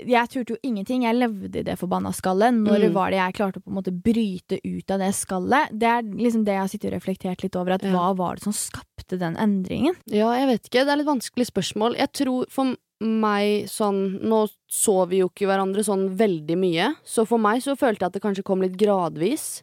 [0.06, 1.04] Jeg turte jo ingenting.
[1.06, 2.54] Jeg levde i det forbanna skallet.
[2.56, 2.92] Når Mm.
[2.94, 5.68] var det jeg klarte å på en måte bryte ut av det skallet?
[5.78, 7.72] Det er liksom det jeg har sittet og reflektert litt over.
[7.74, 7.92] At Ja.
[7.92, 9.94] hva var det som skapte den endringen?
[10.06, 10.84] Ja, jeg vet ikke.
[10.84, 11.96] Det er litt vanskelig spørsmål.
[11.96, 17.26] Jeg tror for meg sånn Nå så vi jo ikke hverandre sånn veldig mye, så
[17.26, 19.60] for meg så følte jeg at det kanskje kom litt gradvis.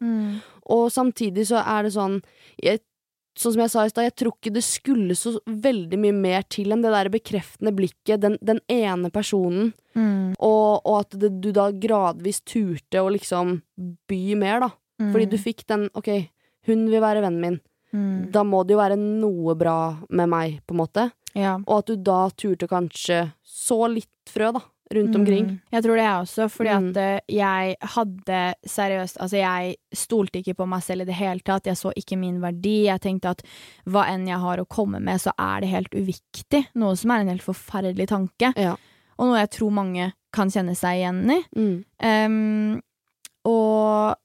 [0.70, 2.22] Og samtidig så er det sånn
[2.62, 2.80] jeg,
[3.36, 6.44] Sånn som jeg sa i stad, jeg tror ikke det skulle så veldig mye mer
[6.54, 10.34] til enn det der bekreftende blikket, den, den ene personen, Mm.
[10.42, 13.60] og, og at det, du da gradvis turte å liksom
[14.10, 14.70] by mer, da.
[15.14, 16.08] Fordi du fikk den OK,
[16.66, 17.58] hun vil være vennen min.
[17.94, 18.32] Mm.
[18.34, 19.76] Da må det jo være noe bra
[20.10, 21.04] med meg, på en måte.
[21.38, 21.60] Ja.
[21.68, 24.64] Og at du da turte kanskje så litt frø, da,
[24.98, 25.46] rundt omkring.
[25.46, 25.60] Mm.
[25.72, 26.48] Jeg tror det, jeg også.
[26.52, 26.90] Fordi Mm.
[26.90, 31.40] at eh, jeg hadde seriøst Altså, jeg stolte ikke på meg selv i det hele
[31.40, 31.66] tatt.
[31.66, 32.86] Jeg så ikke min verdi.
[32.86, 33.42] Jeg tenkte at
[33.86, 36.66] hva enn jeg har å komme med, så er det helt uviktig.
[36.76, 38.54] Noe som er en helt forferdelig tanke.
[38.58, 38.76] Ja.
[39.20, 41.44] Og noe jeg tror mange kan kjenne seg igjen i.
[41.56, 41.86] Mm.
[42.02, 42.82] Um,
[43.46, 44.16] og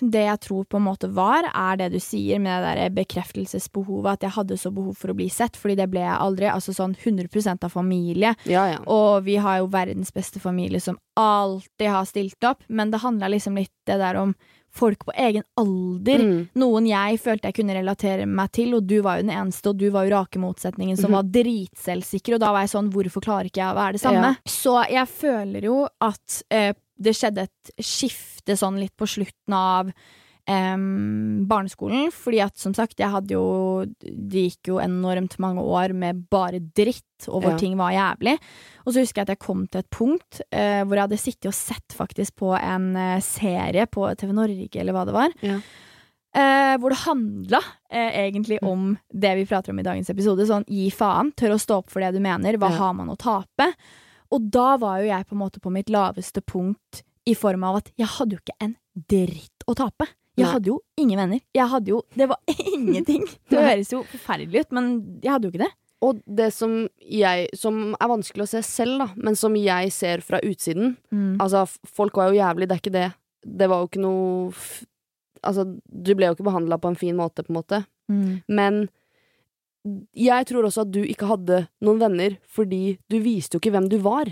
[0.00, 4.18] det jeg tror på en måte var, er det du sier med det der bekreftelsesbehovet.
[4.18, 6.48] At jeg hadde så behov for å bli sett, fordi det ble jeg aldri.
[6.52, 8.34] Altså sånn 100 av familie.
[8.44, 8.80] Ja, ja.
[8.86, 13.32] Og vi har jo verdens beste familie som alltid har stilt opp, men det handla
[13.32, 14.34] liksom litt det der om
[14.70, 16.22] folk på egen alder.
[16.22, 16.42] Mm.
[16.62, 19.80] Noen jeg følte jeg kunne relatere meg til, og du var jo den eneste, og
[19.80, 21.16] du var jo rake motsetningen som mm.
[21.18, 24.30] var dritselvsikker, og da var jeg sånn, hvorfor klarer ikke jeg å være det samme?
[24.36, 24.54] Ja.
[24.54, 29.88] Så jeg føler jo at eh, det skjedde et skifte sånn litt på slutten av
[30.50, 33.44] um, barneskolen, fordi at som sagt, jeg hadde jo
[34.00, 37.58] Det gikk jo enormt mange år med bare dritt, og hvor Ja.
[37.60, 38.38] ting var jævlig.
[38.86, 41.46] Og så husker jeg at jeg kom til et punkt uh, hvor jeg hadde sittet
[41.50, 45.30] og sett faktisk på en uh, serie på TV Norge, eller hva det var.
[45.44, 45.60] Ja.
[46.30, 47.58] Uh, hvor det handla
[47.90, 50.44] egentlig om det vi prater om i dagens episode.
[50.46, 52.76] Sånn gi faen, tør å stå opp for det du mener, hva Ja.
[52.78, 53.72] har man å tape?
[54.30, 57.80] Og da var jo jeg på en måte på mitt laveste punkt i form av
[57.80, 58.76] at jeg hadde jo ikke en
[59.10, 60.08] dritt å tape.
[60.40, 61.40] Jeg hadde jo ingen venner.
[61.52, 62.38] Jeg hadde jo Det var
[62.72, 63.26] ingenting.
[63.50, 64.90] Det høres jo forferdelig ut, men
[65.20, 65.72] jeg hadde jo ikke det.
[66.00, 70.22] Og det som jeg Som er vanskelig å se selv, da, men som jeg ser
[70.24, 70.94] fra utsiden
[71.42, 73.08] Altså, folk var jo jævlig, det er ikke det.
[73.44, 74.54] Det var jo ikke noe
[75.44, 77.84] Altså, du ble jo ikke behandla på en fin måte, på en måte.
[78.12, 78.42] Mm.
[78.52, 78.80] Men
[80.16, 83.88] jeg tror også at du ikke hadde noen venner fordi du viste jo ikke hvem
[83.92, 84.28] du var.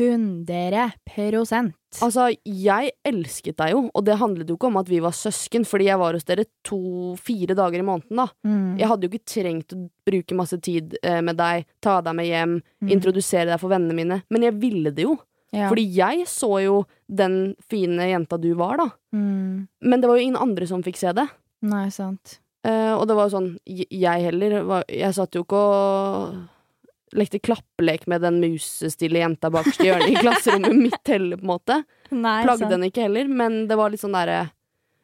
[0.00, 1.74] 100 prosent.
[2.00, 5.64] Altså, jeg elsket deg jo, og det handlet jo ikke om at vi var søsken,
[5.66, 8.28] fordi jeg var hos dere to-fire dager i måneden, da.
[8.46, 8.78] Mm.
[8.78, 12.28] Jeg hadde jo ikke trengt å bruke masse tid eh, med deg, ta deg med
[12.30, 12.88] hjem, Mm.
[12.94, 15.18] introdusere deg for vennene mine, men jeg ville det jo.
[15.52, 15.66] Ja.
[15.68, 16.76] Fordi jeg så jo
[17.10, 18.86] den fine jenta du var, da.
[19.12, 19.66] mm.
[19.82, 21.26] Men det var jo ingen andre som fikk se det.
[21.66, 22.38] Nei, sant.
[22.66, 26.34] Eh, og det var jo sånn, jeg heller var, Jeg satt jo ikke og
[27.16, 31.50] lekte klappelek med den musestille jenta bakerst i hjørnet i klasserommet mitt heller, på en
[31.50, 31.78] måte.
[32.12, 32.74] Nei, Plagde sant.
[32.76, 34.42] henne ikke heller, men det var litt sånn derre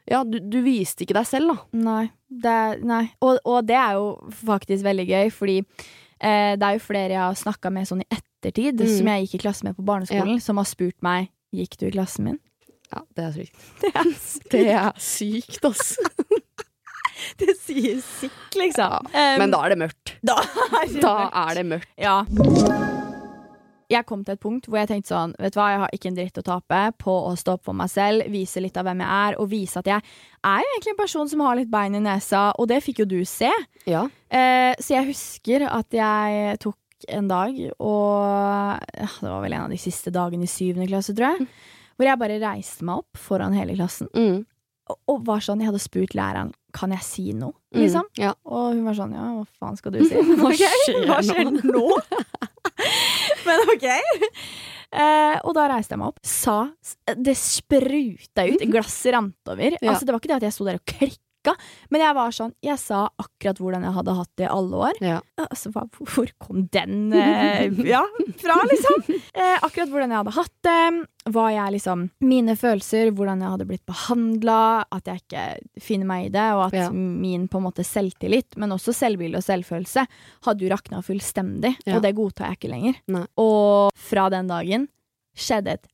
[0.06, 1.56] Ja, du, du viste ikke deg selv, da.
[1.88, 2.04] Nei.
[2.30, 3.04] Det, nei.
[3.24, 4.12] Og, og det er jo
[4.44, 8.10] faktisk veldig gøy, fordi uh, det er jo flere jeg har snakka med sånn i
[8.12, 8.22] ettertid,
[8.78, 8.90] Mm.
[8.92, 11.90] som jeg gikk i klasse med på barneskolen, som har spurt meg Gikk du i
[11.94, 12.36] klassen min.
[12.92, 13.62] Ja, det er sykt.
[13.82, 14.10] Det, er,
[14.52, 15.96] Det er sykt, ass.
[17.40, 19.10] det sier sitt, liksom.
[19.14, 19.36] Ja.
[19.40, 20.16] Men da er det mørkt.
[20.30, 21.40] da er det Da mørkt.
[21.44, 21.92] er det mørkt.
[22.00, 22.18] Ja.
[23.86, 26.08] Jeg kom til et punkt hvor jeg tenkte sånn Vet du hva, jeg har ikke
[26.10, 28.98] en dritt å tape på å stå opp for meg selv, vise litt av hvem
[29.04, 30.02] jeg er, og vise at jeg
[30.42, 33.06] er jo egentlig en person som har litt bein i nesa, og det fikk jo
[33.12, 33.52] du se.
[33.86, 34.02] Ja.
[34.26, 39.68] Eh, så jeg husker at jeg tok en dag, og ja, det var vel en
[39.68, 41.46] av de siste dagene i syvende klasse, tror jeg,
[41.96, 44.42] hvor jeg bare reiste meg opp foran hele klassen, Mm.
[44.90, 47.80] og, og var sånn Jeg hadde spurt læreren kan jeg si noe, Mm.
[47.82, 48.06] liksom.
[48.20, 48.34] Ja.
[48.44, 50.14] Og hun var sånn ja, hva faen skal du si?
[50.14, 51.86] Hva skjer hva skjer nå?
[53.46, 53.86] Men ok.
[54.96, 56.54] Eh, og da reiste jeg meg opp, sa
[57.18, 59.76] Det spruta ut, glasset rant over.
[59.80, 59.90] Ja.
[59.92, 61.22] Altså, det var ikke det at jeg sto der og klikka,
[61.92, 64.98] men jeg var sånn Jeg sa akkurat hvordan jeg hadde hatt det i alle år.
[65.04, 65.20] Ja.
[65.38, 68.02] Altså, hvor kom den eh, ja,
[68.42, 69.04] fra, liksom?
[69.36, 71.06] Eh, akkurat hvordan jeg hadde hatt det.
[71.34, 74.58] Hva jeg liksom Mine følelser, hvordan jeg hadde blitt behandla,
[74.94, 75.42] at jeg ikke
[75.82, 76.86] finner meg i det, og at Ja.
[76.94, 80.06] min på en måte selvtillit, men også selvbilde og selvfølelse,
[80.46, 83.00] hadde jo rakna fullstendig, og det godtar jeg ikke lenger.
[83.12, 83.24] Nei.
[83.36, 84.88] Og fra den dagen
[85.36, 85.86] skjedde et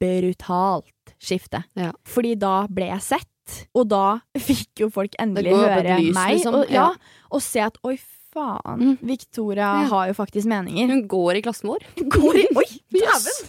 [0.00, 1.62] brutalt skifte.
[2.08, 3.28] Fordi da ble jeg sett,
[3.74, 4.04] og da
[4.38, 6.54] fikk jo folk endelig høre lys, meg, liksom.
[6.62, 6.88] og, ja,
[7.30, 7.96] og se at oi,
[8.34, 8.96] faen, Mm.
[9.08, 9.86] Victoria Ja.
[9.88, 10.86] har jo faktisk meninger.
[10.92, 11.86] Hun går i klassen vår.
[12.12, 13.48] Går i Oi, dæven!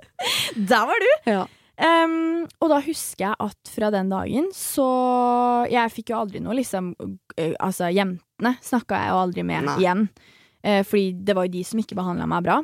[0.70, 1.10] Der var du!
[1.30, 1.44] Ja.
[1.76, 4.86] Um, og da husker jeg at fra den dagen så
[5.68, 6.94] Jeg fikk jo aldri noe, liksom
[7.60, 9.74] Altså, jentene snakka jeg jo aldri med Nei.
[9.82, 10.06] igjen.
[10.64, 12.62] Uh, fordi det var jo de som ikke behandla meg bra.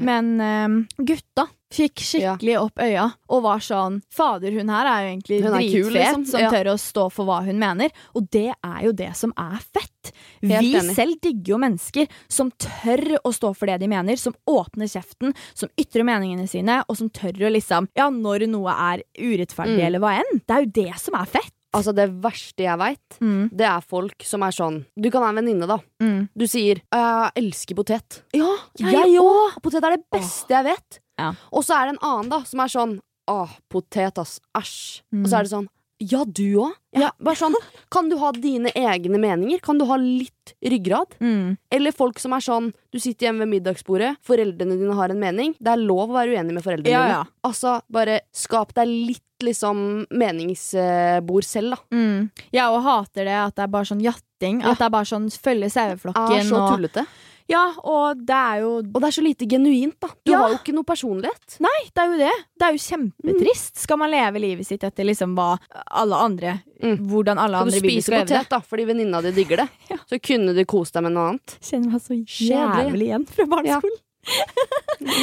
[0.00, 5.10] Men em, gutta fikk skikkelig opp øya og var sånn Fader, hun her er jo
[5.14, 6.24] egentlig dritfet, liksom.
[6.28, 7.92] som tør å stå for hva hun mener.
[8.16, 10.12] Og det er jo det som er fett.
[10.42, 14.88] Vi selv digger jo mennesker som tør å stå for det de mener, som åpner
[14.92, 19.78] kjeften, som ytrer meningene sine, og som tør å liksom Ja, når noe er urettferdig,
[19.80, 19.86] Mm.
[19.86, 20.40] eller hva enn.
[20.46, 21.52] Det er jo det som er fett.
[21.74, 23.48] Altså, det verste jeg veit, Mm.
[23.56, 25.78] det er folk som er sånn Du kan være en venninne, da.
[26.02, 26.28] Mm.
[26.36, 28.22] Du sier 'jeg elsker potet'.
[28.34, 29.60] Ja, Jeg òg!
[29.62, 31.00] Potet er det beste jeg vet.
[31.18, 31.32] Ja.
[31.52, 34.40] Og så er det en annen da som er sånn 'Åh, potet, ass.
[34.54, 35.00] Æsj'.
[35.14, 35.24] Mm.
[35.24, 35.68] Og så er det sånn
[36.04, 36.72] Ja, du òg?
[36.96, 37.54] Ja, bare sånn
[37.88, 39.60] Kan du ha dine egne meninger?
[39.62, 41.06] Kan du ha litt ryggrad?
[41.20, 41.56] Mm.
[41.70, 45.54] Eller folk som er sånn Du sitter hjemme ved middagsbordet, foreldrene dine har en mening.
[45.62, 47.08] Det er lov å være uenig med foreldrene Ja, dine.
[47.08, 47.24] ja.
[47.44, 51.96] Altså, bare skap deg litt liksom meningsbord selv, da.
[51.96, 52.30] Mm.
[52.52, 54.62] Jeg òg hater det at det er bare sånn jatting.
[54.62, 54.72] Ja.
[54.72, 57.06] At det er bare sånn følge Er saueflokken så tullete.
[57.50, 60.08] Ja, og det er jo Og det er så lite genuint, da.
[60.24, 60.38] Du Ja.
[60.38, 61.58] har jo ikke noe personlighet.
[61.60, 62.36] Nei, det er jo det.
[62.58, 63.76] Det er jo kjempetrist.
[63.82, 65.58] Skal man leve livet sitt etter liksom hva
[65.90, 66.98] alle andre Mm.
[67.06, 68.38] Hvordan alle andre vil du skal leve det?
[68.38, 69.96] potet, da, fordi venninna di digger det, Ja.
[70.10, 71.58] så kunne du kost deg med noe annet.
[71.62, 73.98] Kjenner meg så jævlig igjen fra barneskolen.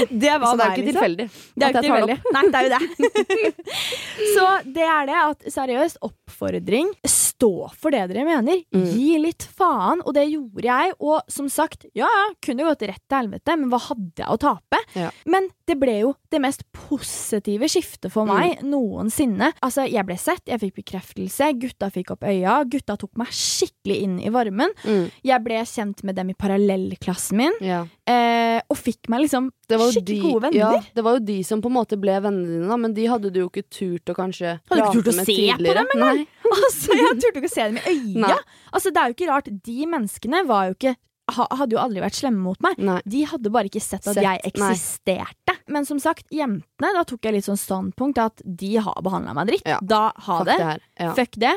[0.09, 0.91] Det var Så det er jo meg, ikke liksom.
[0.91, 1.27] tilfeldig.
[1.55, 2.17] Det er at jo jeg ikke tar det tilfeldig.
[2.35, 2.79] Nei, det er jo det.
[4.35, 6.91] så det er det at seriøst, oppfordring.
[7.07, 8.63] Stå for det dere mener.
[8.75, 8.87] Mm.
[8.91, 10.03] Gi litt faen.
[10.03, 10.97] Og det gjorde jeg.
[10.99, 14.39] Og som sagt, ja ja, kunne gått rett til helvete, men hva hadde jeg å
[14.41, 14.81] tape?
[14.97, 15.11] Ja.
[15.29, 19.51] Men det ble jo det mest positive skiftet for meg noensinne.
[19.65, 23.97] Altså, jeg ble sett, jeg fikk bekreftelse, gutta fikk opp øya, gutta tok meg skikkelig
[24.07, 24.73] inn i varmen.
[24.83, 25.05] Mm.
[25.29, 27.83] Jeg ble kjent med dem i parallellklassen min, Ja.
[28.09, 30.57] eh, og fikk meg liksom Det var, jo skikkelig de, gode venner.
[30.57, 33.05] ja, det var jo de som på en måte ble vennene dine, da, men de
[33.05, 35.57] hadde du jo ikke turt å kanskje Hadde ikke prate turt å med se på
[35.57, 35.85] tidligere.
[35.93, 36.27] dem Nei.
[36.49, 37.93] Altså, Jeg turte ikke å se dem i
[38.25, 38.37] øya.
[38.73, 39.49] Altså, Det er jo ikke rart.
[39.63, 40.95] De menneskene var jo ikke
[41.31, 42.77] hadde jo aldri vært slemme mot meg.
[42.77, 42.99] Nei.
[43.05, 45.57] De hadde bare ikke sett at Sett, jeg eksisterte.
[45.67, 49.47] Men som sagt, jentene, da tok jeg litt sånn standpunkt at de har behandla meg
[49.47, 49.67] dritt.
[49.69, 49.79] Ja.
[49.81, 50.57] Da ha det.
[50.57, 50.79] det.
[50.99, 51.13] Ja.
[51.13, 51.53] Fuck det.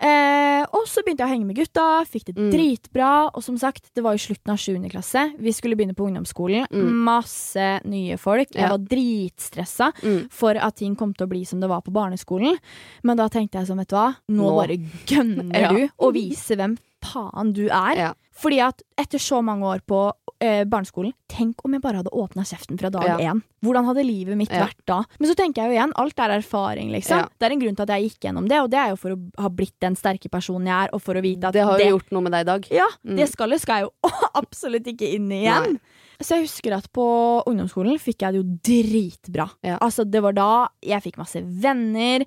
[0.00, 2.52] Eh, og så begynte jeg å henge med gutta, fikk det Mm.
[2.52, 3.30] dritbra.
[3.34, 4.88] Og som sagt, det var jo slutten av 7.
[4.88, 5.34] klasse.
[5.40, 6.68] Vi skulle begynne på ungdomsskolen.
[6.70, 6.92] Mm.
[7.02, 8.46] Masse nye folk.
[8.54, 8.68] Jeg Ja.
[8.68, 10.30] var dritstressa Mm.
[10.30, 12.56] for at ting kom til å bli som det var på barneskolen.
[13.02, 14.56] Men da tenkte jeg sånn, vet du hva, nå, Nå.
[14.56, 14.76] bare
[15.06, 15.72] gønner Ja.
[15.72, 16.78] du og viser hvem
[17.12, 17.94] faen du er.
[17.96, 18.12] Ja.
[18.38, 22.44] Fordi at etter så mange år på eh, barneskolen, tenk om jeg bare hadde åpna
[22.46, 23.16] kjeften fra dag Ja.
[23.32, 23.40] én.
[23.64, 24.66] Hvordan hadde livet mitt Ja.
[24.68, 25.00] vært da?
[25.18, 27.18] Men så tenker jeg jo igjen, alt er erfaring, liksom.
[27.18, 27.28] Ja.
[27.40, 29.10] Det er en grunn til at jeg gikk gjennom det, og det er jo for
[29.16, 31.76] å ha blitt den sterke personen jeg er, og for å vite at Det har
[31.80, 32.68] jo gjort noe med deg i dag.
[32.70, 33.16] ja, Mm.
[33.16, 33.92] det skallet skal jeg jo
[34.36, 35.72] absolutt ikke inn igjen.
[35.72, 35.80] Nei.
[36.22, 39.50] Så jeg husker at på ungdomsskolen fikk jeg det jo dritbra.
[39.62, 39.78] Ja.
[39.78, 42.24] Altså, det var da jeg fikk masse venner,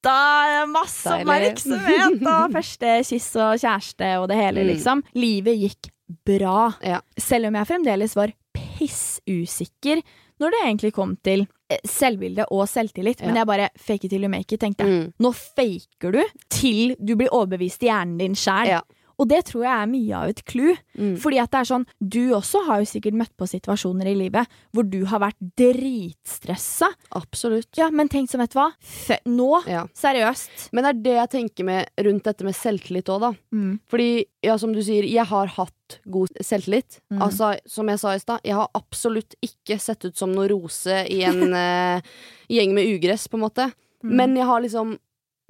[0.00, 4.68] gutta, masse oppmerksomhet, og første kyss og kjæreste og det hele, Mm.
[4.74, 5.02] liksom.
[5.14, 5.90] Livet gikk
[6.26, 6.72] bra.
[6.82, 7.00] Ja.
[7.18, 10.02] Selv om jeg fremdeles var pissusikker
[10.40, 13.20] når det egentlig kom til eh, selvbilde og selvtillit.
[13.26, 14.90] Men jeg bare fake it till you make it, tenkte jeg.
[15.04, 15.12] Mm.
[15.20, 18.66] Nå faker du til du blir overbevist i hjernen din sjæl.
[18.72, 18.80] Ja.
[19.20, 20.72] Og det tror jeg er mye av et clou.
[20.96, 21.12] Mm.
[21.20, 24.48] Fordi at det er sånn, Du også har jo sikkert møtt på situasjoner i livet
[24.72, 26.88] hvor du har vært dritstressa.
[27.18, 27.68] Absolutt.
[27.76, 28.70] Ja, men tenk som, vet du hva?
[28.80, 29.84] Fe nå, Ja.
[29.94, 30.70] seriøst.
[30.72, 33.32] Men det er det jeg tenker med rundt dette med selvtillit òg, da.
[33.52, 33.80] Mm.
[33.90, 37.00] Fordi, ja, som du sier, jeg har hatt god selvtillit.
[37.12, 37.20] Mm.
[37.22, 41.04] Altså, som jeg sa i stad, jeg har absolutt ikke sett ut som noe rose
[41.10, 42.00] i en uh,
[42.48, 43.72] gjeng med ugress, på en måte.
[44.02, 44.16] Mm.
[44.16, 44.98] Men jeg har liksom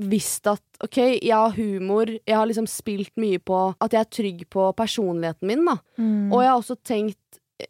[0.01, 4.13] visst at ok, jeg har humor, jeg har liksom spilt mye på at jeg er
[4.17, 5.77] trygg på personligheten min, da.
[6.01, 6.31] Mm.
[6.33, 7.19] Og jeg har også tenkt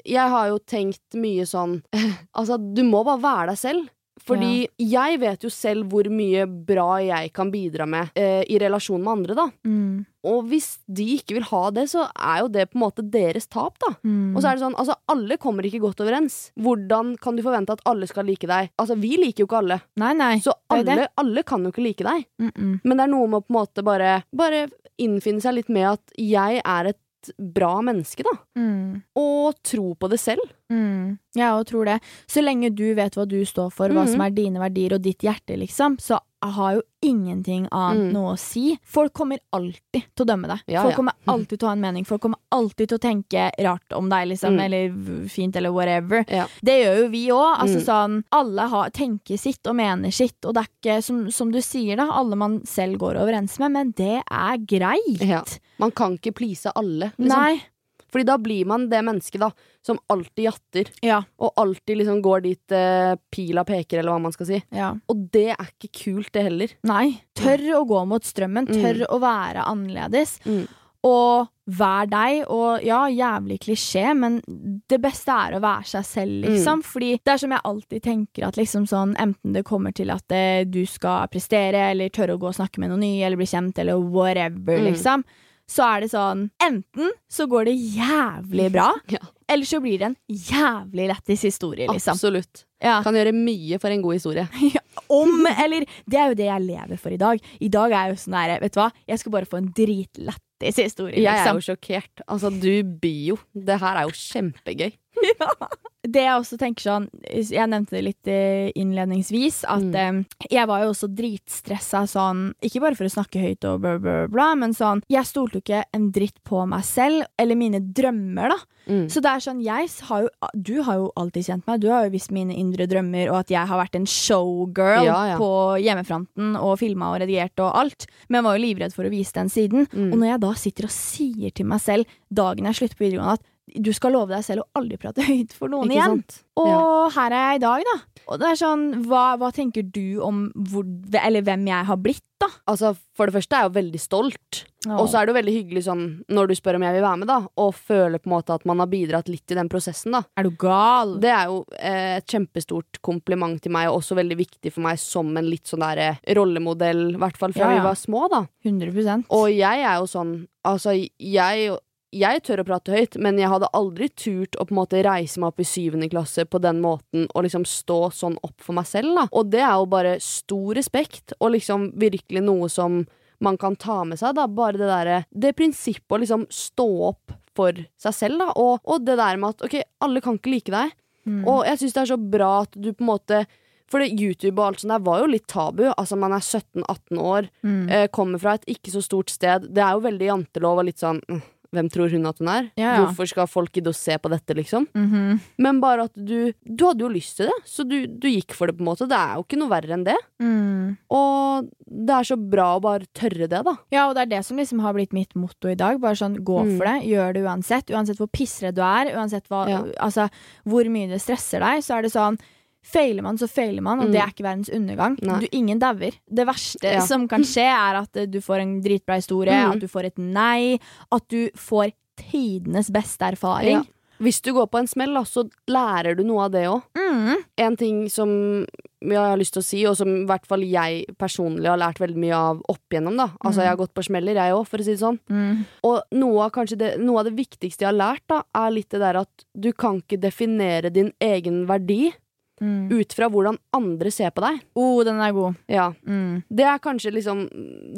[0.06, 1.80] Jeg har jo tenkt mye sånn
[2.38, 3.88] Altså, du må bare være deg selv.
[4.26, 9.02] Fordi jeg vet jo selv hvor mye bra jeg kan bidra med eh, i relasjon
[9.02, 9.46] med andre, da.
[9.66, 10.06] Mm.
[10.30, 13.48] Og hvis de ikke vil ha det, så er jo det på en måte deres
[13.48, 13.94] tap, da.
[14.04, 14.34] Mm.
[14.34, 16.38] Og så er det sånn, altså alle kommer ikke godt overens.
[16.60, 18.72] Hvordan kan du forvente at alle skal like deg?
[18.80, 19.80] Altså, vi liker jo ikke alle.
[20.00, 20.34] Nei, nei.
[20.44, 22.28] Så alle, alle kan jo ikke like deg.
[22.40, 22.80] -mm.
[22.84, 24.68] Men det er noe med å på en måte bare, bare
[25.00, 27.00] innfinne seg litt med at jeg er et
[27.38, 28.32] bra menneske, da.
[28.56, 29.02] Mm.
[29.16, 30.40] Og tro på det selv.
[30.72, 31.18] Mm.
[31.36, 31.98] Jeg òg tror det.
[32.26, 34.12] Så lenge du vet hva du står for, hva Mhm.
[34.12, 38.12] som er dine verdier og ditt hjerte, liksom, så har jo ingenting annet Mm.
[38.12, 38.78] noe å si.
[38.84, 40.60] Folk kommer alltid til å dømme deg.
[40.68, 40.96] Ja, Folk ja.
[40.96, 42.04] kommer alltid til å ha en mening.
[42.06, 44.60] Folk kommer alltid til å tenke rart om deg, liksom, Mm.
[44.64, 46.24] eller fint, eller whatever.
[46.28, 46.46] Ja.
[46.62, 47.56] Det gjør jo vi òg.
[47.58, 47.84] Altså, Mm.
[47.84, 51.58] sånn, alle har, tenker sitt og mener sitt, og det er ikke, som, som du
[51.60, 55.58] sier, da, alle man selv går overens med, men det er greit.
[55.78, 57.28] Man kan ikke please alle, liksom.
[57.28, 57.62] Nei.
[58.10, 59.50] Fordi da blir man det mennesket da
[59.82, 61.22] som alltid jatter, Ja.
[61.38, 64.62] og alltid liksom går dit eh, pila peker, eller hva man skal si.
[64.72, 64.94] ja.
[65.08, 66.68] Og det er ikke kult, det heller.
[66.84, 67.22] Nei.
[67.34, 68.66] Tør å gå mot strømmen.
[68.68, 69.06] Tør Mm.
[69.08, 70.38] å være annerledes.
[70.44, 70.66] Mm.
[71.02, 72.42] Og vær deg.
[72.52, 74.42] Og ja, jævlig klisjé, men
[74.90, 76.50] det beste er å være seg selv, Mm.
[76.52, 76.82] liksom.
[76.84, 80.30] Fordi det er som jeg alltid tenker at liksom sånn, enten det kommer til at
[80.30, 83.46] eh, du skal prestere, eller tørre å gå og snakke med noen nye, eller bli
[83.46, 85.24] kjent, eller whatever, Mm.
[85.70, 85.76] Liksom.
[85.76, 89.20] Så er det sånn Enten så går det jævlig bra, Ja.
[89.48, 92.12] eller så blir det en jævlig lættis historie, liksom.
[92.18, 92.64] Absolutt.
[92.82, 93.02] Ja.
[93.04, 94.48] Kan gjøre mye for en god historie.
[95.10, 97.40] om Eller det er jo det jeg lever for i dag.
[97.60, 99.70] I dag er jeg jo sånn der, vet du hva, jeg skal bare få en
[99.76, 101.60] dritlættis historie, Jeg er liksom.
[101.60, 102.22] jo sjokkert.
[102.26, 103.38] Altså, du byr jo.
[103.54, 104.92] Det her er jo kjempegøy.
[106.10, 110.22] Det jeg også tenker sånn Jeg nevnte det litt eh, innledningsvis, at Mm.
[110.40, 113.98] eh, jeg var jo også dritstressa sånn Ikke bare for å snakke høyt og bla,
[114.00, 117.80] bla, bla, men sånn Jeg stolte jo ikke en dritt på meg selv, eller mine
[117.84, 118.58] drømmer, da.
[118.90, 119.04] Mm.
[119.12, 121.80] Så det er sånn, jeg har jo Du har jo alltid kjent meg.
[121.84, 125.18] Du har jo visst mine indre drømmer, og at jeg har vært en showgirl Ja,
[125.34, 125.36] ja.
[125.38, 125.50] på
[125.84, 128.06] hjemmefronten og filma og redigert og alt.
[128.32, 129.86] Men var jo livredd for å vise den siden.
[129.92, 130.10] Mm.
[130.14, 133.36] Og når jeg da sitter og sier til meg selv dagen jeg slutter på videregående
[133.38, 136.24] at du skal love deg selv å aldri prate høyt for noen igjen.
[136.58, 137.08] Og Ja.
[137.14, 137.98] her er jeg i dag, da.
[138.30, 142.24] Og det er sånn, hva, hva tenker du om hvor, eller hvem jeg har blitt,
[142.40, 142.48] da?
[142.68, 144.60] Altså, for det første er jeg jo veldig stolt.
[144.88, 147.18] Og så er det jo veldig hyggelig sånn, når du spør om jeg vil være
[147.20, 150.12] med, da, og føler på en måte at man har bidratt litt i den prosessen,
[150.16, 150.22] da.
[150.40, 151.18] er du gal?
[151.20, 154.98] Det er jo eh, et kjempestort kompliment til meg, og også veldig viktig for meg
[154.98, 157.82] som en litt sånn der eh, rollemodell, i hvert fall fra Ja, ja.
[157.82, 158.42] vi var små, da.
[158.64, 161.76] 100% Og jeg er jo sånn, altså, jeg
[162.12, 165.38] jeg tør å prate høyt, men jeg hadde aldri turt å på en måte reise
[165.40, 168.88] meg opp i syvende klasse på den måten og liksom stå sånn opp for meg
[168.90, 169.28] selv, da.
[169.30, 173.04] Og det er jo bare stor respekt, og liksom virkelig noe som
[173.40, 174.46] man kan ta med seg, da.
[174.50, 178.50] Bare det derre Det prinsippet å liksom stå opp for seg selv, da.
[178.58, 180.92] Og, og det der med at ok, alle kan ikke like deg.
[181.28, 181.42] Mm.
[181.48, 183.44] Og jeg syns det er så bra at du på en måte
[183.90, 185.82] For YouTube og alt sånt der var jo litt tabu.
[185.98, 187.88] Altså Man er 17-18 år, Mm.
[187.90, 189.66] eh, kommer fra et ikke så stort sted.
[189.74, 191.40] Det er jo veldig jantelov og litt sånn mm,
[191.72, 192.70] hvem tror hun at hun er?
[192.76, 193.04] Ja, ja.
[193.04, 194.86] Hvorfor skal folk gidde å se på dette, liksom?
[194.94, 195.40] Mhm.
[195.58, 198.66] Men bare at du Du hadde jo lyst til det, så du, du gikk for
[198.66, 199.06] det, på en måte.
[199.08, 200.16] Det er jo ikke noe verre enn det.
[200.42, 200.96] mm.
[201.10, 203.74] Og det er så bra å bare tørre det, da.
[203.92, 206.00] Ja, og det er det som liksom har blitt mitt motto i dag.
[206.00, 206.76] Bare sånn, Gå Mm.
[206.78, 207.90] for det, gjør det uansett.
[207.90, 209.82] Uansett hvor pissredd du er, uansett hva, Ja.
[210.00, 210.30] altså,
[210.66, 212.38] hvor mye det stresser deg, så er det sånn
[212.82, 214.12] Feiler man, så feiler man, og Mm.
[214.12, 215.16] det er ikke verdens undergang.
[215.20, 216.12] Du, ingen dauer.
[216.32, 217.00] Det verste Ja.
[217.00, 219.72] som kan skje, er at eh, du får en dritbra historie, Mm.
[219.72, 220.78] at du får et nei,
[221.12, 223.70] at du får tidenes beste erfaring.
[223.80, 223.82] Ja.
[224.20, 226.82] Hvis du går på en smell, da, så lærer du noe av det òg.
[226.94, 227.36] Mm.
[227.56, 228.66] En ting som
[229.00, 231.98] jeg har lyst til å si, og som i hvert fall jeg personlig har lært
[231.98, 233.28] veldig mye av opp igjennom, da.
[233.42, 233.64] Altså, Mm.
[233.64, 235.18] jeg har gått på smeller, jeg òg, for å si det sånn.
[235.30, 235.64] Mm.
[235.84, 239.00] Og noe av, det, noe av det viktigste jeg har lært, da, er litt det
[239.00, 242.12] der at du kan ikke definere din egen verdi
[242.60, 242.90] Mm.
[242.92, 244.58] ut fra hvordan andre ser på deg.
[244.76, 245.60] Oh, den er god.
[245.70, 245.90] Ja.
[246.06, 246.42] Mm.
[246.48, 247.46] Det er kanskje liksom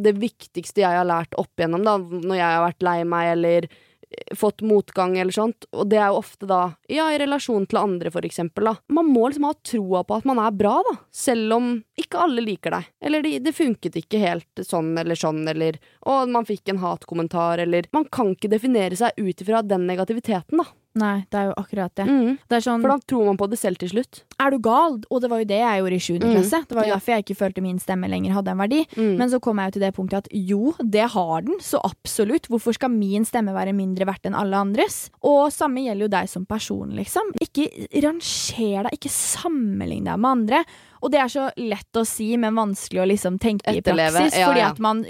[0.02, 3.66] det viktigste jeg har lært opp igjennom, da, når jeg har vært lei meg eller
[3.66, 5.66] eh, fått motgang eller sånt.
[5.74, 8.76] Og det er jo ofte da, ja, i relasjon til andre, for eksempel, da.
[8.94, 10.94] Man må liksom ha troa på at man er bra, da.
[11.10, 12.92] Selv om ikke alle liker deg.
[13.02, 17.58] Eller det, det funket ikke helt sånn eller sånn, eller Og man fikk en hatkommentar,
[17.66, 20.70] eller Man kan ikke definere seg ut ifra den negativiteten, da.
[20.94, 22.04] Nei, det er jo akkurat det.
[22.04, 22.34] Mm.
[22.52, 24.18] Det sånn For da tror man på det selv til slutt.
[24.42, 24.98] Er du gal?
[25.08, 26.10] Og det var jo det jeg gjorde i 7.
[26.20, 26.26] Mm.
[26.34, 26.60] klasse.
[26.68, 26.98] Det var jo Ja.
[26.98, 28.82] derfor jeg ikke følte min stemme lenger hadde en verdi.
[28.96, 29.16] Mm.
[29.16, 32.48] Men så kom jeg jo til det punktet at jo, det har den, så absolutt.
[32.52, 35.08] Hvorfor skal min stemme være mindre verdt enn alle andres?
[35.24, 37.32] Og samme gjelder jo deg som person, liksom.
[37.40, 37.68] Ikke
[38.04, 40.64] ranger deg, ikke sammenlign deg med andre.
[41.02, 44.38] Og det er så lett å si, men vanskelig å liksom tenke Etterleve, i praksis.
[44.38, 44.68] ja, fordi ja.
[44.70, 45.04] at man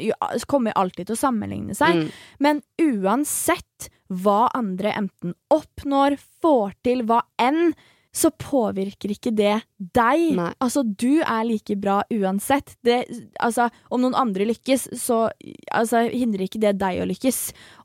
[0.46, 1.96] kommer alltid til å sammenligne seg.
[1.96, 2.08] Mm.
[2.38, 7.72] Men uansett hva andre enten oppnår, får til, hva enn,
[8.12, 10.24] så påvirker ikke det deg.
[10.36, 10.50] Nei.
[10.60, 12.74] Altså, du er like bra uansett.
[12.84, 12.98] Det,
[13.40, 15.24] altså, om noen andre lykkes, så
[15.72, 17.38] altså, hindrer ikke det deg å lykkes.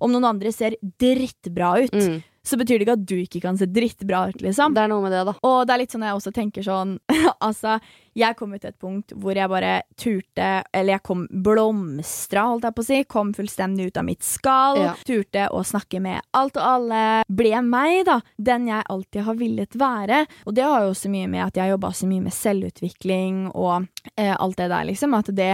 [0.04, 2.20] Om noen andre ser drittbra ut, Mm.
[2.48, 4.76] Så betyr det ikke at du ikke kan se drittbra ut, liksom.
[4.76, 5.34] Det er noe med det, da.
[5.48, 6.98] Og det er litt sånn jeg også tenker sånn
[7.48, 7.78] Altså,
[8.18, 12.78] jeg kom til et punkt hvor jeg bare turte Eller jeg kom blomstra, holdt jeg
[12.78, 13.00] på å si.
[13.10, 14.80] Kom fullstendig ut av mitt skall.
[14.82, 14.94] Ja.
[15.08, 17.04] Turte å snakke med alt og alle.
[17.28, 18.20] Ble meg, da.
[18.38, 20.24] Den jeg alltid har villet være.
[20.48, 23.90] Og det har jo også mye med at jeg jobba så mye med selvutvikling og
[24.16, 25.18] eh, alt det der, liksom.
[25.18, 25.54] At det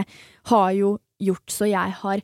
[0.54, 2.24] har jo gjort så jeg har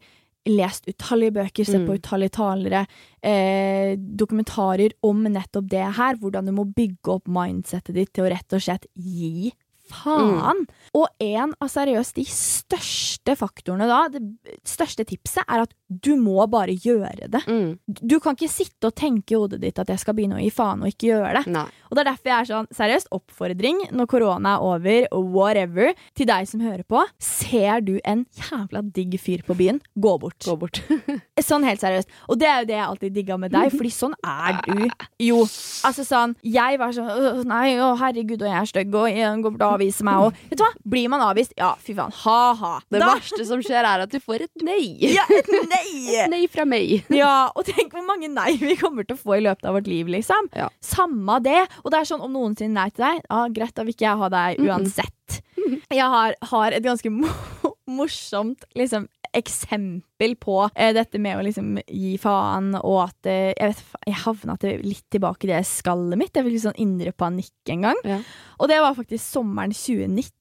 [0.50, 2.00] lest utallige bøker, sett på Mm.
[2.02, 2.88] utallige talere,
[3.24, 6.16] eh, dokumentarer om nettopp det her.
[6.16, 9.52] Hvordan du må bygge opp mindsettet ditt til å rett og slett gi
[9.90, 10.66] faen.
[10.98, 14.24] Og en av seriøst de største faktorene da, det
[14.68, 17.44] største tipset, er at du må bare gjøre det.
[17.50, 17.78] Mm.
[17.86, 20.52] Du kan ikke sitte og tenke i hodet ditt at jeg skal begynne å gi
[20.54, 21.54] faen og ikke gjøre det.
[21.56, 21.66] Nei.
[21.90, 26.30] Og det er derfor jeg er sånn, seriøst, oppfordring når korona er over, whatever, til
[26.30, 27.04] deg som hører på.
[27.24, 30.38] Ser du en jævla digg fyr på byen, gå bort.
[30.46, 30.82] Gå bort.
[31.50, 32.12] Sånn helt seriøst.
[32.30, 34.84] Og det er jo det jeg alltid digga med deg, fordi sånn er du
[35.24, 35.40] jo.
[35.88, 39.56] Altså sånn, jeg var sånn Nei, å herregud, og jeg er stygg, og jeg går
[39.56, 40.44] bort og avviser meg, òg.
[40.52, 40.70] Vet du hva?
[40.94, 42.74] Blir man avvist, ja, fy faen, ha-ha.
[42.92, 44.98] Det Da- verste som skjer, er at du får et nei.
[45.16, 45.86] Ja, et nei!
[46.20, 47.06] Et nei fra meg.
[47.16, 49.88] Ja, og tenk hvor mange nei vi kommer til å få i løpet av vårt
[49.88, 50.50] liv, liksom.
[50.58, 50.68] Ja.
[50.84, 51.62] Samme det.
[51.86, 54.08] Og det er sånn om noen sier nei til deg, ja, greit, da vil ikke
[54.10, 55.40] jeg ha deg uansett.
[56.00, 57.12] Jeg har, har et ganske
[58.00, 63.74] morsomt liksom eksempel på eh, dette med å liksom gi faen, og at eh, jeg,
[63.76, 66.34] vet, jeg havna til, litt tilbake i det skallet mitt.
[66.34, 68.04] Jeg fikk litt sånn indre panikk en gang.
[68.08, 68.20] Ja.
[68.58, 70.34] Og det var faktisk sommeren 2019.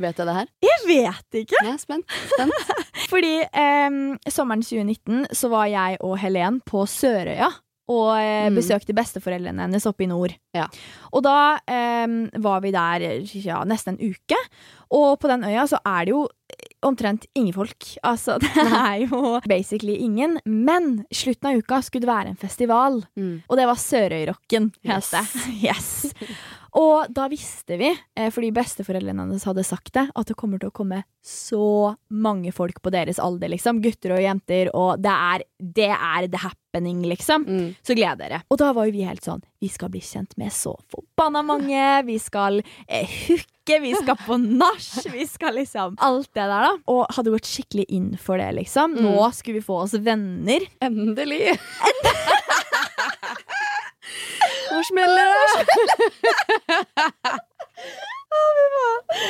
[0.00, 0.50] Vet jeg det her?
[0.64, 1.62] Jeg vet ikke!
[1.66, 2.18] Jeg er spent.
[2.30, 2.70] spent.
[3.12, 3.98] Fordi eh,
[4.30, 7.50] sommeren 2019 så var jeg og Helen på Sørøya.
[7.88, 8.56] Og eh, Mm.
[8.60, 10.34] besøkte besteforeldrene hennes oppe i nord.
[10.54, 10.66] Ja.
[11.12, 12.06] Og da eh,
[12.38, 13.06] var vi der
[13.44, 14.36] ja, nesten en uke.
[14.92, 16.26] Og på den øya så er det jo
[16.84, 17.86] omtrent ingen folk.
[18.04, 20.38] Altså, det er jo basically ingen.
[20.44, 23.00] Men slutten av uka skulle det være en festival.
[23.16, 23.42] Mm.
[23.48, 25.24] Og det var Sørøyrocken, het det.
[25.64, 26.12] Yes.
[26.76, 30.68] Og da visste vi, eh, fordi besteforeldrene hennes hadde sagt det, at det kommer til
[30.68, 33.80] å komme så mange folk på deres alder, liksom.
[33.84, 37.46] Gutter og jenter, og det er, det er the happening, liksom.
[37.48, 37.68] Mm.
[37.82, 38.42] Så gled dere.
[38.50, 41.84] Og da var jo vi helt sånn Vi skal bli kjent med så forbanna mange.
[42.06, 44.90] Vi skal eh, hooke, vi skal på nach.
[45.10, 46.72] Vi skal liksom Alt det der, da.
[46.86, 48.94] Og hadde gått skikkelig inn for det, liksom.
[49.02, 50.68] Nå skulle vi få oss venner.
[50.84, 51.56] Endelig.
[51.90, 52.28] Endelig.
[54.78, 55.34] Nå smeller det.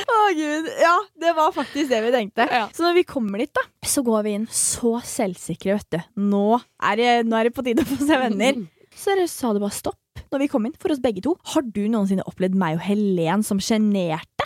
[0.09, 0.67] Å, gud.
[0.83, 2.45] Ja, det var faktisk det vi tenkte.
[2.53, 2.67] Ja.
[2.75, 6.01] Så når vi kommer dit, da, så går vi inn så selvsikre, vet du.
[6.35, 8.61] Nå er det, nå er det på tide å få seg venner.
[8.99, 9.97] Så sa det bare stopp
[10.29, 11.33] når vi kom inn, for oss begge to.
[11.55, 14.38] Har du noensinne opplevd meg og Helen som sjenerte?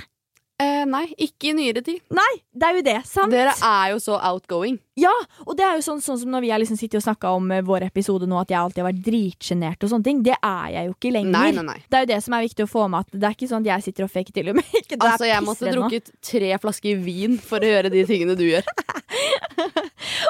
[0.62, 1.98] Eh, nei, ikke i nyere tid.
[2.14, 3.32] Nei, det er jo det, sant?
[3.34, 4.78] Dere er jo så outgoing.
[5.00, 5.12] Ja,
[5.46, 7.46] og det er jo sånn, sånn som når vi har liksom sittet og snakka om
[7.54, 10.20] eh, vår episode nå, at jeg alltid har vært dritsjenert og sånne ting.
[10.26, 11.34] Det er jeg jo ikke lenger.
[11.34, 11.78] Nei, nei, nei.
[11.88, 13.64] Det er jo det som er viktig å få med, at det er ikke sånn
[13.66, 14.96] at jeg sitter og faker til og med ikke.
[14.98, 18.68] Det Altså, jeg måtte drukket tre flasker vin for å gjøre de tingene du gjør.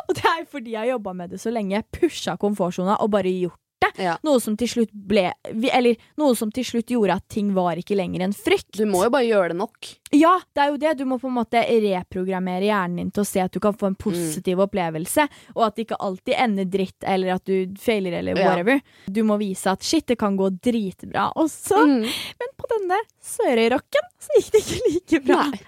[0.07, 1.81] Og det er fordi jeg har jobba med det så lenge.
[1.95, 3.91] Pusha komfortsona og bare gjort det.
[4.03, 4.17] Ja.
[4.27, 7.97] Noe som til slutt ble Eller noe som til slutt gjorde at ting var ikke
[7.99, 8.71] lenger en frykt.
[8.79, 9.91] Du må jo bare gjøre det nok.
[10.13, 10.95] Ja, det er jo det.
[11.01, 13.89] Du må på en måte reprogrammere hjernen din til å se at du kan få
[13.91, 15.25] en positiv opplevelse,
[15.55, 18.79] og at det ikke alltid ender dritt, eller at du feiler, eller Ja.
[19.07, 21.79] Du må vise at shit, det kan gå dritbra også.
[21.87, 22.03] Mm.
[22.43, 25.41] Men på denne Sørøyrocken så gikk det ikke like bra.
[25.49, 25.63] Nei.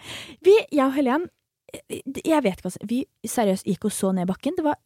[0.44, 1.26] Vi, jeg og Helen
[1.74, 2.86] jeg vet ikke, altså.
[2.88, 4.54] Vi seriøst gikk og så ned bakken.
[4.56, 4.76] Det var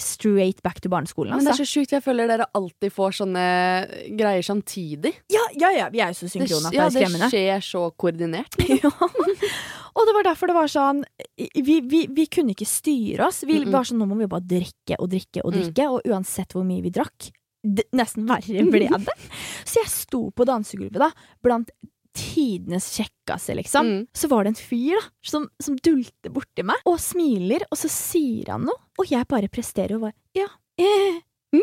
[0.00, 1.34] straight back to barneskolen.
[1.36, 1.64] Men det er Altså.
[1.66, 1.92] så sjukt.
[1.92, 3.44] Jeg føler dere alltid får sånne
[4.18, 5.12] greier samtidig.
[5.32, 7.90] Ja, ja, ja, vi er jo så synkrone at det ja, er det skjer så
[7.96, 8.56] koordinert.
[8.80, 8.90] Ja.
[9.98, 11.00] Og det var derfor det var sånn
[11.36, 13.42] Vi, vi, vi kunne ikke styre oss.
[13.42, 13.72] Vi Mm -mm.
[13.72, 15.60] var sånn, Nå må vi bare drikke og drikke og Mm.
[15.60, 17.30] drikke, og uansett hvor mye vi drakk
[17.92, 19.14] Nesten verre ble det.
[19.66, 21.10] Så jeg sto på dansegulvet da
[21.42, 21.70] blant
[22.16, 23.86] tidenes kjekkeste, liksom.
[23.86, 24.06] Mm.
[24.16, 27.88] Så var det en fyr da som, som dulter borti meg og smiler, og så
[27.92, 30.48] sier han noe, og jeg bare presterer og bare Ja.
[30.80, 31.20] Eh.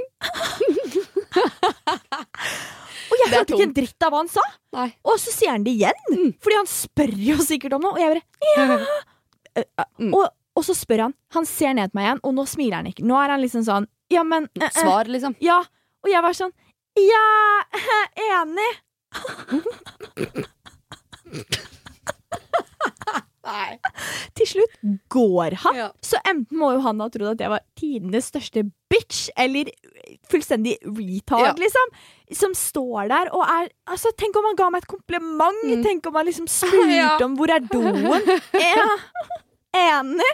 [3.08, 4.44] og jeg hørte ikke en dritt av hva han sa.
[4.76, 4.88] Nei.
[5.08, 6.34] Og så sier han det igjen, Mm.
[6.44, 7.94] fordi han spør jo sikkert om noe.
[7.96, 8.24] Og jeg bare
[8.56, 8.90] ja.
[9.58, 10.12] Eh, eh, Mm.
[10.14, 11.14] og, og så spør han.
[11.34, 13.02] Han ser ned på meg igjen, og nå smiler han ikke.
[13.10, 15.34] Nå er han liksom sånn Ja, men eh, eh, Svar, liksom.
[15.42, 15.64] Ja.
[16.06, 16.54] Og jeg var sånn
[17.00, 17.64] Ja,
[18.42, 18.68] enig.
[23.48, 23.78] Nei.
[24.36, 24.74] Til slutt
[25.14, 25.78] går han.
[25.80, 25.86] Ja.
[26.04, 29.70] Så enten må jo han ha trodd at jeg var tidenes største bitch, eller
[30.32, 31.54] fullstendig retard, Ja.
[31.56, 31.94] liksom.
[32.36, 35.64] Som står der og er Altså, tenk om han ga meg et kompliment!
[35.64, 35.84] Mm.
[35.84, 37.16] Tenk om han liksom spurte Ja.
[37.24, 37.96] om hvor er doen?
[39.78, 40.32] Enig?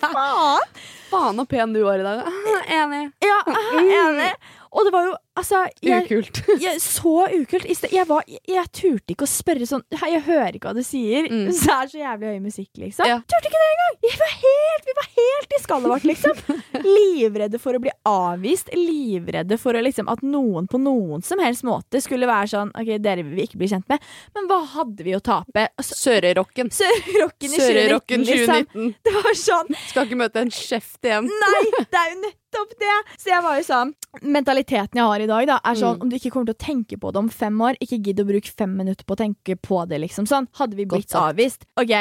[0.00, 0.64] Faen!
[1.10, 2.24] Faen så pen du var i dag.
[2.70, 3.12] Enig.
[3.20, 3.38] Ja,
[3.82, 4.32] enig.
[4.70, 6.42] Og det var jo altså jeg, Ukult.
[6.64, 7.66] jeg, Så ukult.
[7.90, 11.28] Jeg, var, jeg, jeg turte ikke å spørre sånn jeg hører ikke hva du sier.
[11.30, 11.50] Mm.
[11.54, 13.08] Så det er så jævlig høy musikk, liksom.
[13.08, 13.18] Ja.
[13.30, 13.98] Turte ikke det engang!
[14.04, 16.60] Vi var helt, vi var helt i skallet vårt, liksom.
[16.86, 18.72] Livredde for å bli avvist.
[18.76, 22.94] Livredde for å, liksom, at noen på noen som helst måte skulle være sånn OK,
[23.02, 24.04] dere vil vi ikke bli kjent med.
[24.36, 25.66] Men hva hadde vi å tape?
[25.80, 26.72] Altså, Sørerocken.
[26.74, 28.68] Sørerocken i 2019, Sørøyrocken liksom.
[28.70, 28.94] 2019.
[29.06, 31.30] Det var sånn Skal ikke møte en kjeft igjen.
[31.30, 32.96] Nei, det er jo nettopp det!
[33.20, 33.92] Så jeg var jo sånn
[34.26, 36.02] Mentaliteten jeg har i dag, da, er sånn Mm.
[36.02, 38.26] om du ikke kommer til å tenke på det om fem år, ikke gidd å
[38.28, 40.48] bruke fem minutter på å tenke på det, liksom sånn.
[40.58, 41.94] Hadde vi blitt avvist, OK,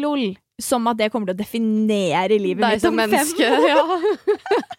[0.00, 0.36] lol.
[0.58, 3.66] Som at det kommer til å definere livet Deg mitt som om fem år.
[3.68, 3.82] Ja.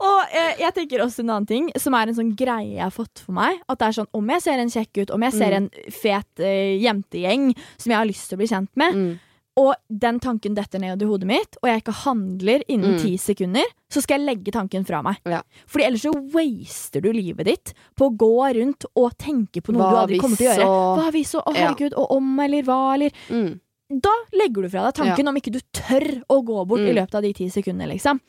[0.00, 2.94] Og eh, jeg tenker også en annen ting, som er en sånn greie jeg har
[2.94, 3.60] fått for meg.
[3.70, 5.56] At det er sånn, Om jeg ser en kjekk ut, om jeg ser Mm.
[5.60, 9.20] en fet eh, jentegjeng som jeg har lyst til å bli kjent med, Mm.
[9.56, 13.00] Og den tanken detter ned i hodet mitt, og jeg ikke handler innen Mm.
[13.02, 15.16] ti sekunder, så skal jeg legge tanken fra meg.
[15.26, 15.42] Ja.
[15.66, 19.82] Fordi ellers så waster du livet ditt på å gå rundt og tenke på noe
[19.82, 20.68] Hva du aldri kommer til å gjøre.
[20.96, 21.66] Hva hvis og å Ja.
[21.66, 23.60] herregud, og om eller hva eller Mm.
[23.92, 26.94] Da legger du fra deg tanken om ikke du tør å gå bort i Mm.
[26.94, 28.20] løpet av de ti sekundene, liksom.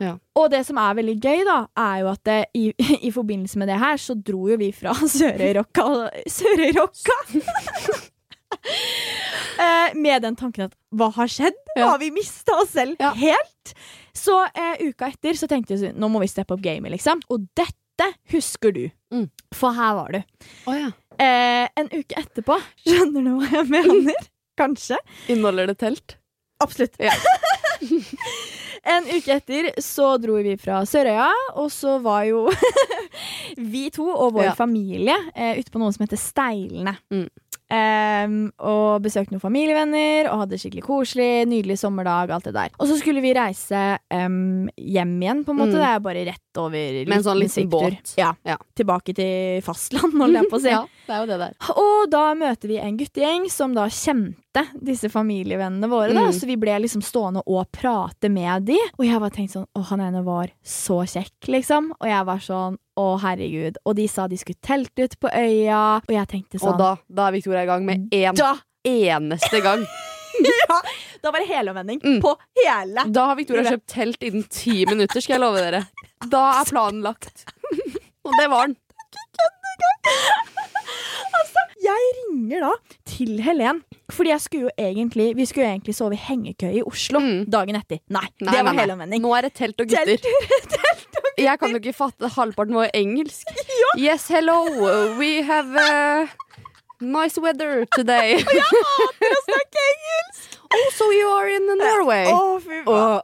[0.00, 0.16] Ja.
[0.34, 2.72] Og det som er veldig gøy, da, er jo at det, i,
[3.04, 7.12] i forbindelse med det her, så dro jo vi fra Sørøyrokka Sørøyrokka!
[9.58, 11.56] Eh, med den tanken at hva har skjedd?
[11.76, 11.88] Ja.
[11.92, 13.10] Har vi mista oss selv Ja.
[13.18, 13.74] helt?
[14.14, 17.20] Så eh, uka etter så tenkte vi nå må vi steppe opp gamet, liksom.
[17.30, 18.84] Og dette husker du.
[19.14, 19.26] Mm.
[19.54, 20.20] For her var du.
[20.70, 20.90] Oh, ja.
[21.18, 22.56] Eh, en uke etterpå,
[22.86, 24.28] skjønner du hva jeg mener?
[24.58, 24.98] Kanskje?
[25.30, 26.16] Inneholder det telt?
[26.62, 26.94] Absolutt.
[26.98, 27.12] Ja.
[28.94, 31.28] en uke etter så dro vi fra Sørøya,
[31.58, 32.46] og så var jo
[33.72, 34.54] vi to og vår Ja.
[34.58, 36.96] familie eh, ute på noe som heter Steilene.
[37.14, 37.28] Mm.
[37.68, 42.72] Em, og besøkte noen familievenner og hadde skikkelig koselig, nydelig sommerdag, alt det der.
[42.80, 45.74] Og så skulle vi reise um, hjem igjen, på en måte.
[45.74, 45.82] Mm.
[45.82, 48.14] Det er bare rett over Med en sånn liten båt.
[48.16, 48.32] Ja.
[48.48, 48.56] Ja.
[48.78, 50.72] Tilbake til fastland, holdt jeg på å si.
[50.72, 51.58] Ja, det er jo det der.
[51.84, 56.12] Og da møter vi en guttegjeng som da kjente disse familievennene våre.
[56.14, 56.32] da Mm.
[56.36, 58.78] Så vi ble liksom stående og prate med de.
[58.98, 61.92] Og jeg bare tenkte sånn Å, han ene var så kjekk, liksom.
[62.00, 63.76] Og jeg var sånn Å, herregud.
[63.86, 66.00] Og de sa de skulle telte ut på øya.
[66.08, 69.60] Og jeg tenkte sånn Og da, da er Victoria i gang med én en, eneste
[69.62, 69.84] gang.
[70.48, 70.80] ja,
[71.22, 72.20] da var det helomvending Mm.
[72.22, 72.34] på
[72.64, 73.04] hele.
[73.12, 75.84] Da har Victoria kjøpt telt innen ti minutter, skal jeg love dere.
[76.30, 77.44] Da er planen lagt.
[78.26, 78.76] Og det var den.
[81.88, 82.70] Jeg ringer da
[83.08, 83.78] til Helen,
[84.12, 87.44] fordi jeg skulle jo egentlig vi skulle jo egentlig sove i hengekøye i Oslo Mm.
[87.50, 88.00] dagen etter.
[88.12, 88.82] Nei, Nei, det var nei, nei.
[88.84, 89.22] helomvending.
[89.24, 90.18] Nå er det telt og gutter.
[91.38, 93.46] Jeg kan jo ikke fatte halvparten vår engelsk.
[93.98, 94.58] Yes, hello,
[95.18, 96.26] we have uh,
[97.00, 98.36] Nice weather today.
[98.42, 99.86] og jeg hater å snakke
[100.74, 102.26] oh, so you are in Norway.
[102.28, 103.22] Å, fy faen.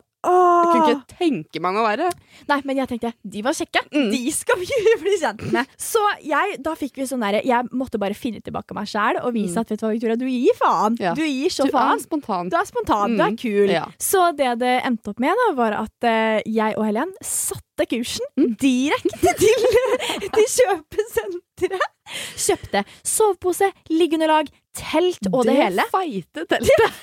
[0.74, 2.10] Kunne ikke tenke meg å være.
[2.50, 3.82] Nei, men jeg tenkte, de var kjekke.
[3.94, 4.10] Mm.
[4.12, 4.66] De skal vi
[5.04, 5.70] bli kjent med.
[5.80, 9.32] Så jeg, da fikk vi sånn derre Jeg måtte bare finne tilbake meg sjæl og
[9.36, 9.60] vise Mm.
[9.62, 10.96] at vet du hva, Victoria, du gir faen.
[11.00, 11.14] Ja.
[11.14, 12.48] Du gir så Du er spontan.
[12.50, 13.36] Du er spontan, du er Mm.
[13.38, 13.70] kul.
[13.70, 13.84] Ja.
[13.98, 18.24] Så det det endte opp med, da, var at uh, jeg og Helen satte kursen
[18.38, 18.56] Mm.
[18.58, 21.90] direkte til, til kjøpesenteret.
[22.36, 25.84] Kjøpte sovepose, liggeunderlag, telt og det, hele.
[25.92, 27.00] feite teltet.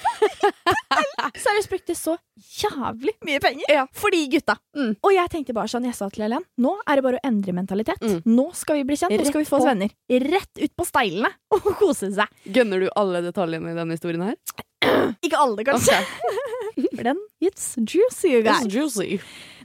[1.41, 2.15] Seriøst brukte så
[2.61, 3.85] jævlig mye penger Ja.
[3.95, 4.55] for de gutta.
[4.75, 4.95] Mm.
[5.01, 7.53] Og jeg tenkte bare sånn, jeg sa til Helen, nå er det bare å endre
[7.55, 8.01] mentalitet.
[8.03, 8.19] Mm.
[8.25, 9.93] Nå skal vi bli kjent, nå skal vi få oss venner.
[10.09, 12.27] Rett ut på steilene og kose seg.
[12.51, 14.35] Gønner du alle detaljene i denne historien her?
[15.25, 15.99] Ikke alle, kanskje.
[16.91, 18.65] For den, it's juicy, you guys.
[18.65, 19.19] It's juicy.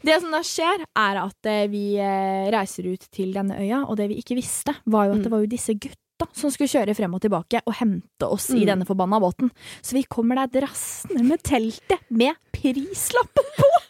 [0.06, 3.96] Det som da skjer, er at eh, vi eh, reiser ut til denne øya, og
[3.98, 5.22] det vi ikke visste, var jo at Mm.
[5.24, 5.96] det var jo disse gutta
[6.36, 8.66] som skulle kjøre frem og tilbake og hente oss i Mm.
[8.66, 9.50] denne forbanna båten.
[9.82, 13.70] Så vi kommer der drassende med teltet med prislappen på!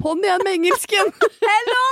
[0.00, 1.12] På'n igjen med engelsken.
[1.50, 1.84] Hello!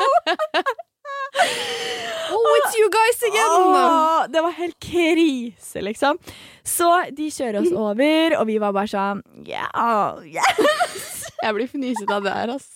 [2.30, 3.50] oh, it's you guys again!
[3.50, 6.18] Åh, det var helt krise, liksom.
[6.64, 11.24] Så de kjører oss over, og vi var bare sånn yeah, yes.
[11.42, 12.66] Jeg blir fnisete av det her, ass.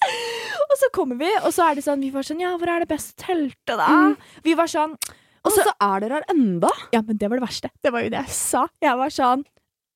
[0.71, 2.85] Og så kommer vi, og så er det sånn Vi var sånn Ja, hvor er
[2.85, 3.89] det beste teltet, da?
[3.91, 4.15] Mm.
[4.47, 4.95] Vi var sånn
[5.43, 6.71] Og så er dere her enda.
[6.95, 7.73] Ja, men det var det verste.
[7.83, 8.67] Det var jo det jeg sa.
[8.83, 9.43] Jeg var sånn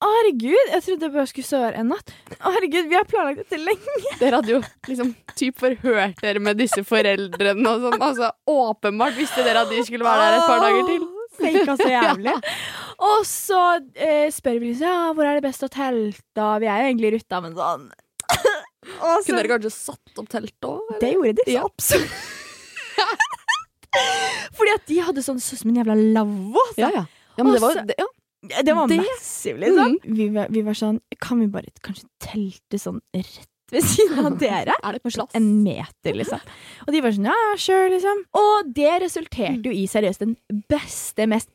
[0.07, 2.11] herregud, jeg trodde jeg bare skulle sove en natt.
[2.45, 3.95] Herregud, vi har planlagt dette lenge.
[4.21, 4.59] Dere hadde jo
[4.91, 8.03] liksom typ forhørt dere med disse foreldrene og sånn.
[8.05, 11.07] Altså, åpenbart visste dere at de skulle være der et par dager til.
[11.37, 12.33] Faka så jævlig.
[13.07, 16.47] Og så eh, spør vi liksom ja, hvor er det best å telte.
[16.63, 20.31] Vi er jo egentlig i ruta, men sånn Og så, Kunne dere kanskje satt opp
[20.33, 20.95] teltet òg?
[21.03, 21.67] Det gjorde de, så Ja.
[21.69, 23.27] absolutt.
[24.57, 26.63] Fordi at de hadde sånn sånn som en jævla lavvo.
[26.69, 26.81] altså.
[26.85, 27.05] Ja, ja.
[27.37, 28.07] ja, men det var det, ja.
[28.63, 29.97] Det var Det- liksom.
[30.05, 30.17] Mm.
[30.17, 34.37] Vi, var, vi var sånn Kan vi bare kanskje telte sånn rett ved siden av
[34.45, 34.75] dere?
[34.85, 35.33] Er det For slass?
[35.33, 35.35] plass?
[35.41, 36.39] en meter, liksom.
[36.87, 38.21] Og de var sånn, ja, sure, liksom.
[38.39, 40.37] Og det resulterte jo i seriøst den
[40.71, 41.51] beste, mest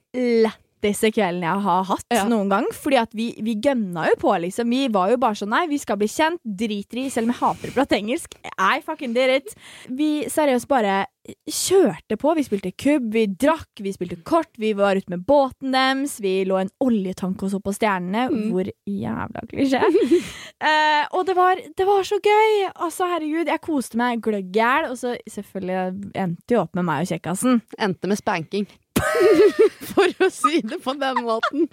[0.82, 2.26] letteste kvelden jeg har hatt Ja.
[2.28, 2.66] noen gang.
[2.72, 4.70] Fordi at vi, vi gønna jo på, liksom.
[4.70, 7.42] Vi var jo bare sånn, nei, vi skal bli kjent, driter i, selv om jeg
[7.42, 8.36] hater å prate engelsk.
[8.58, 9.56] I fucking did it.
[9.90, 11.06] Vi seriøst bare
[11.48, 12.34] kjørte på.
[12.36, 16.42] Vi spilte kubb, vi drakk, vi spilte kort, vi var ute med båten deres, vi
[16.46, 18.28] lå en oljetank og så på stjernene.
[18.32, 18.48] Mm.
[18.52, 19.82] Hvor jævla klisjé.
[19.86, 22.72] uh, og det var, det var så gøy!
[22.74, 24.90] Altså, herregud, jeg koste meg gløgg i hjel.
[24.92, 27.62] Og så selvfølgelig endte jo opp med meg og kjekkasen.
[27.80, 28.68] Endte med spanking.
[29.92, 31.68] For å si det på den måten.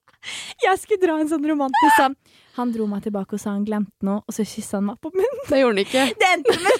[0.62, 2.14] Jeg skulle dra en sånn romantisk sånn.
[2.58, 5.10] Han dro meg tilbake og sa han glemte noe, og så kyssa han meg på
[5.14, 5.44] munnen.
[5.48, 6.04] Det gjorde han ikke.
[6.20, 6.74] Det endte med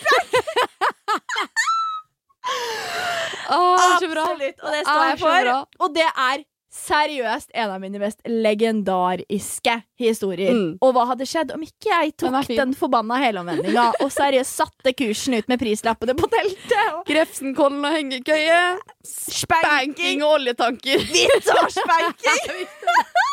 [3.53, 3.83] Åh.
[3.95, 5.51] Absolutt, og det står jeg for.
[5.85, 6.43] Og det er
[6.73, 10.55] seriøst en av mine mest legendariske historier.
[10.57, 10.71] Mm.
[10.81, 14.95] Og hva hadde skjedd om ikke jeg tok den, den forbanna helomvendinga og seriøst satte
[14.97, 16.97] kursen ut med prislappene på teltet?
[16.97, 18.63] Og Grefsenkollen og hengekøye.
[19.05, 21.05] Spanking og oljetanker.
[21.13, 22.65] Vi tar spanking!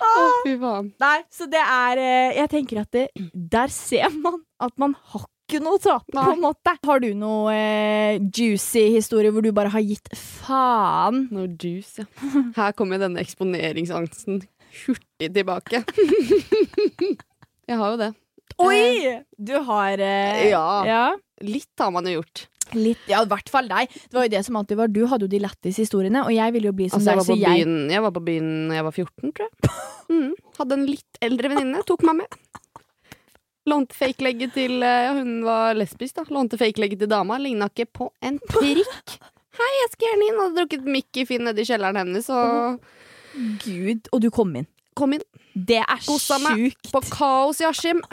[0.00, 0.88] Å, fy faen.
[1.02, 5.28] Nei, så det er eh, Jeg tenker at det, der ser man at man har
[5.50, 6.74] ikke noe å tape, på en måte.
[6.86, 11.26] Har du noe eh, juicy historie hvor du bare har gitt faen?
[11.34, 12.08] No juice, ja.
[12.56, 14.44] Her kommer denne eksponeringsangsten
[14.84, 15.82] hurtig tilbake.
[17.70, 18.12] Jeg har jo det.
[18.60, 19.18] Oi!
[19.38, 20.64] Du har eh, Ja.
[20.86, 21.04] ja.
[21.40, 22.46] Litt har man jo gjort.
[22.76, 23.90] Litt, ja, i hvert fall deg.
[23.90, 24.90] Det var jo det som alltid var.
[24.92, 27.38] Du hadde jo de lættis historiene, og jeg ville jo bli som Altså, deg, så
[27.38, 29.72] jeg byen, jeg var på byen da jeg var 14, tror jeg.
[30.10, 30.28] Mm.
[30.58, 31.82] Hadde en litt eldre venninne.
[31.88, 32.38] Tok meg med.
[33.70, 36.24] Lånte fake-legget til eh, Ja, hun var lesbisk, da.
[36.34, 37.38] Lånte fake-legget til dama.
[37.40, 39.16] Ligna ikke på en prikk.
[39.60, 40.40] Hei, jeg skal gjerne inn.
[40.40, 42.80] Hadde drukket Mickey Finn nedi kjelleren hennes og
[43.64, 44.66] Gud, og du kom inn.
[44.98, 45.22] kom inn
[45.54, 46.88] Det er Kosa meg sjukt.
[46.94, 48.00] på Kaos i Askim.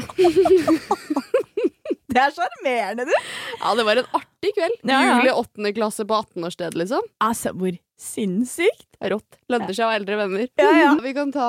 [2.08, 3.12] Det er sjarmerende, du.
[3.60, 4.78] Ja, det var en artig kveld.
[4.88, 5.18] Ja, ja.
[5.20, 7.04] Juli åttende klasse på 18-årssted, liksom.
[7.22, 8.86] Altså, hvor sinnssykt.
[8.98, 9.38] Rått.
[9.52, 10.48] Lønner seg å ha eldre venner.
[10.58, 10.92] Ja, ja.
[11.06, 11.48] Vi kan ta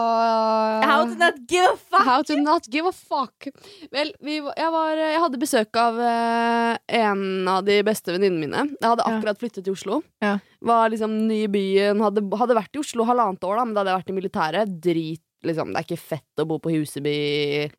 [0.84, 2.04] How to not give a fuck.
[2.04, 3.48] How to not give a fuck.
[3.94, 8.66] Vel, vi, jeg, var, jeg hadde besøk av uh, en av de beste venninnene mine.
[8.76, 10.02] Jeg hadde akkurat flyttet til Oslo.
[10.24, 10.36] Ja.
[10.64, 12.04] Var liksom ny i byen.
[12.04, 14.76] Hadde, hadde vært i Oslo halvannet år, da, men da hadde jeg vært i militæret.
[14.88, 15.72] Drit, liksom.
[15.72, 17.14] Det er ikke fett å bo på Huseby.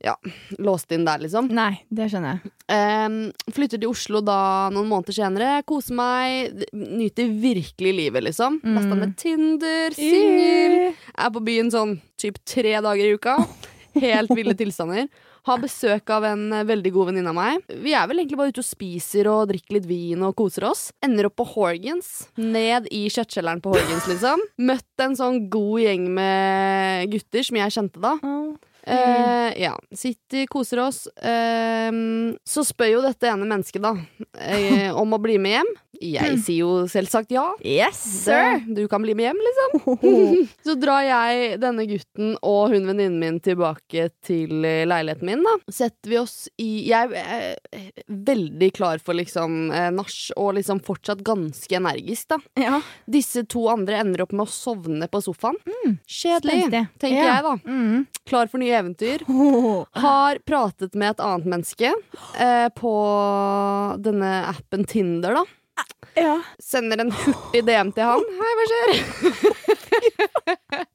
[0.04, 0.16] Ja,
[0.62, 1.50] låst inn der, liksom.
[1.56, 2.54] Nei, det skjønner jeg.
[2.70, 3.18] Um,
[3.56, 4.40] flytter til Oslo da
[4.74, 5.54] noen måneder senere.
[5.70, 6.66] Koser meg.
[6.74, 8.60] Nyter virkelig livet, liksom.
[8.64, 8.76] Mm.
[8.78, 10.78] Lasta med Tinder, singel.
[11.16, 13.40] Er på byen sånn typ tre dager i uka.
[14.00, 15.10] Helt ville tilstander.
[15.48, 17.64] Har besøk av en eh, veldig god venninne av meg.
[17.84, 20.90] Vi er vel egentlig bare ute og spiser og drikker litt vin og koser oss.
[21.06, 22.10] Ender opp på Horgans.
[22.40, 24.44] Ned i kjøttkjelleren på Horgans, liksom.
[24.70, 28.18] Møtt en sånn god gjeng med gutter som jeg kjente da.
[28.90, 29.74] Eh, ja.
[29.96, 31.04] Sitter, koser oss.
[31.22, 31.92] Eh,
[32.46, 33.96] så spør jo dette ene mennesket, da,
[34.40, 35.76] eh, om å bli med hjem.
[36.00, 37.42] Jeg sier jo selvsagt ja.
[37.66, 40.46] Yes, Sir, du kan bli med hjem, liksom.
[40.66, 45.58] Så drar jeg denne gutten og hun venninnen min tilbake til leiligheten min, da.
[45.68, 47.58] Setter vi oss i Jeg er
[48.08, 49.58] veldig klar for liksom
[49.98, 52.40] nach, og liksom fortsatt ganske energisk, da.
[52.64, 52.80] Ja.
[53.12, 55.60] Disse to andre ender opp med å sovne på sofaen.
[56.08, 56.86] Kjedelig, spenstig.
[57.04, 57.36] tenker Ja.
[57.36, 57.58] jeg, da.
[57.68, 58.08] Mm.
[58.30, 59.24] Klar for nye eventyr.
[60.06, 61.94] Har pratet med et annet menneske
[62.40, 62.94] eh, på
[64.04, 65.46] denne appen Tinder, da.
[66.20, 66.38] ja.
[66.64, 68.26] Sender en hurtig DM til han.
[68.40, 68.94] Hei, hva skjer?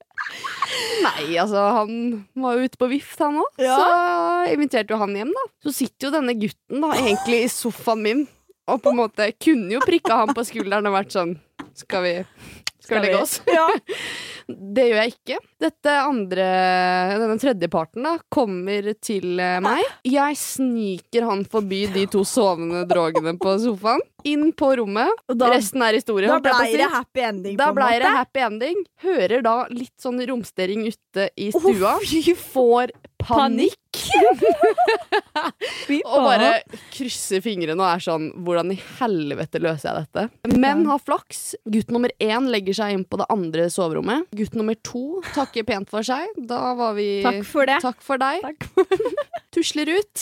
[1.05, 1.91] Nei, altså, han
[2.41, 3.61] var jo ute på vift, han òg.
[3.61, 3.75] Ja.
[3.77, 5.43] Så inviterte jo han hjem, da.
[5.63, 8.25] Så sitter jo denne gutten da egentlig i sofaen min
[8.65, 11.35] og på en måte kunne jo prikka han på skulderen og vært sånn
[11.77, 12.13] Skal vi,
[12.85, 13.39] skal vi legge oss?
[13.55, 13.67] Ja.
[14.45, 15.37] Det gjør jeg ikke.
[15.63, 16.43] Dette andre,
[17.17, 19.81] denne tredje parten da, kommer til eh, meg.
[20.05, 24.03] Jeg sniker han forbi de to sovende drogene på sofaen.
[24.25, 25.09] Inn på rommet.
[25.33, 26.29] Da, Resten er historie.
[26.29, 28.85] da blei det happy ending, Da blei det happy ending.
[29.05, 31.97] Hører da litt sånn romstering ute i stua.
[32.05, 32.93] fy Får
[33.27, 33.75] panikk.
[36.05, 36.49] Og bare
[36.93, 40.23] krysser fingrene og er sånn Hvordan i helvete løser jeg dette?
[40.59, 41.39] Men har flaks.
[41.71, 44.21] Gutt nummer én legger seg inn på det andre soverommet.
[44.35, 46.23] Gutt nummer to takker pent for seg.
[46.49, 47.79] Da var vi Takk for det.
[47.85, 48.37] Takk for deg.
[48.45, 48.59] Takk.
[49.55, 50.17] Tusler ut.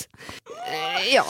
[0.70, 1.26] Eh, ja.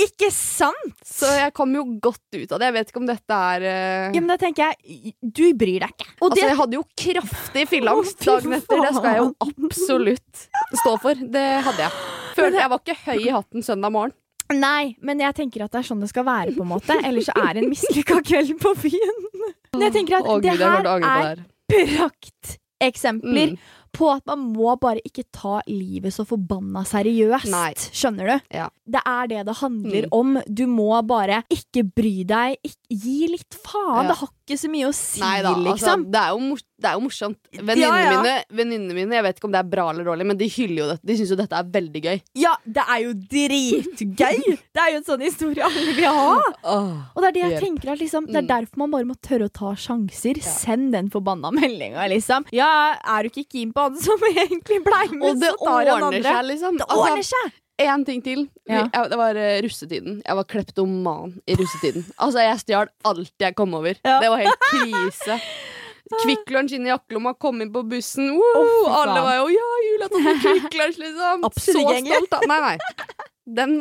[0.00, 0.96] Ikke sant?
[1.06, 2.66] Så jeg kom jo godt ut av det.
[2.70, 4.08] Jeg vet ikke om dette er uh...
[4.16, 6.08] Ja, men da tenker jeg Du bryr deg ikke.
[6.18, 8.82] Og Altså, det jeg hadde jo kraftig fylleangst dagen etter.
[8.82, 9.30] Det skal jeg jo
[9.68, 10.44] absolutt
[10.82, 11.24] stå for.
[11.38, 12.04] Det hadde jeg.
[12.34, 14.16] Følte jeg var ikke høy i hatten søndag morgen.
[14.52, 16.96] Nei, men jeg tenker at det er sånn det skal være, på en måte.
[17.06, 19.22] Ellers så er det en mislykka kveld på byen.
[19.72, 20.84] Men jeg tenker at Åh, det Gud, her
[21.30, 21.40] er
[21.70, 23.58] prakteksempler Mm.
[23.94, 27.48] På at man må bare ikke ta livet så forbanna seriøst.
[27.54, 27.72] Nei.
[27.94, 28.48] Skjønner du?
[28.58, 28.68] Ja.
[28.84, 30.12] Det er det det handler Mm.
[30.12, 30.38] om.
[30.52, 32.58] Du må bare ikke bry deg.
[32.66, 34.02] Ikk- gi litt faen.
[34.04, 34.08] Ja.
[34.10, 36.02] Det har ikke så mye å si, Nei da, altså, liksom.
[36.12, 37.38] det, er mor det er jo morsomt.
[37.54, 38.16] Venninnene Ja, ja.
[38.20, 40.80] mine, venninne mine, jeg vet ikke om det er bra eller dårlig, men de hyller
[40.82, 41.06] jo dette.
[41.08, 42.18] De syns jo dette er veldig gøy.
[42.42, 44.36] Ja, det er jo dritgøy!
[44.74, 46.36] det er jo en sånn historie alle vil ha.
[47.14, 47.64] Og det er det jeg Hjelp.
[47.64, 48.48] tenker at liksom, Det er Mm.
[48.52, 50.40] derfor man bare må tørre å ta sjanser.
[50.44, 52.44] Send den forbanna meldinga, liksom.
[52.52, 56.22] Ja, er du ikke keen på han som egentlig blei med, så tar han andre.
[56.22, 56.76] seg, liksom.
[56.78, 57.52] Det Altså, ordner seg!
[57.82, 58.44] En ting til.
[58.70, 58.84] Ja.
[58.92, 60.20] Jeg, det var uh, russetiden.
[60.24, 62.04] Jeg var kleptoman i russetiden.
[62.22, 63.96] Altså, jeg stjal alt jeg kom over.
[64.06, 64.20] Ja.
[64.22, 65.38] Det var helt krise.
[66.22, 68.28] Kvikk Lunsj inn i jakkelomma, kom inn på bussen.
[68.36, 68.64] Woo!
[68.86, 68.90] Å.
[69.02, 71.46] Alle var jo 'ja, jula tatt med Kvikk Lunsj', liksom.
[71.48, 72.34] Absolutt Så stolt.
[72.38, 72.76] av- Nei, nei.
[73.44, 73.72] Den,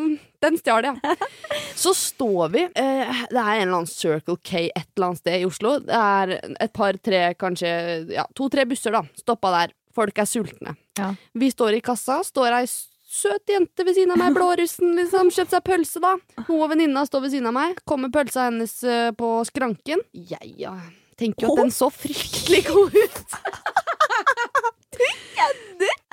[0.44, 1.18] den stjal jeg.
[1.84, 5.38] Så står vi eh, Det er en eller annen Circle K et eller annet sted
[5.42, 5.78] i Oslo.
[5.84, 6.34] Det er
[6.66, 7.70] et par-tre, kanskje
[8.16, 9.04] ja, to-tre busser, da.
[9.22, 9.76] Stoppa der.
[9.94, 10.74] Folk er sultne.
[10.98, 11.12] Ja.
[11.38, 12.66] Vi står i kassa, står ei
[13.14, 15.30] søt jente ved siden av meg, blårussen, liksom.
[15.34, 16.16] Kjøpt seg pølse, da.
[16.48, 17.78] Hun og venninna står ved siden av meg.
[17.90, 20.02] Kommer pølsa hennes eh, på skranken.
[20.18, 20.74] Jeg ja,
[21.20, 23.38] tenker jo at den så fryktelig god ut.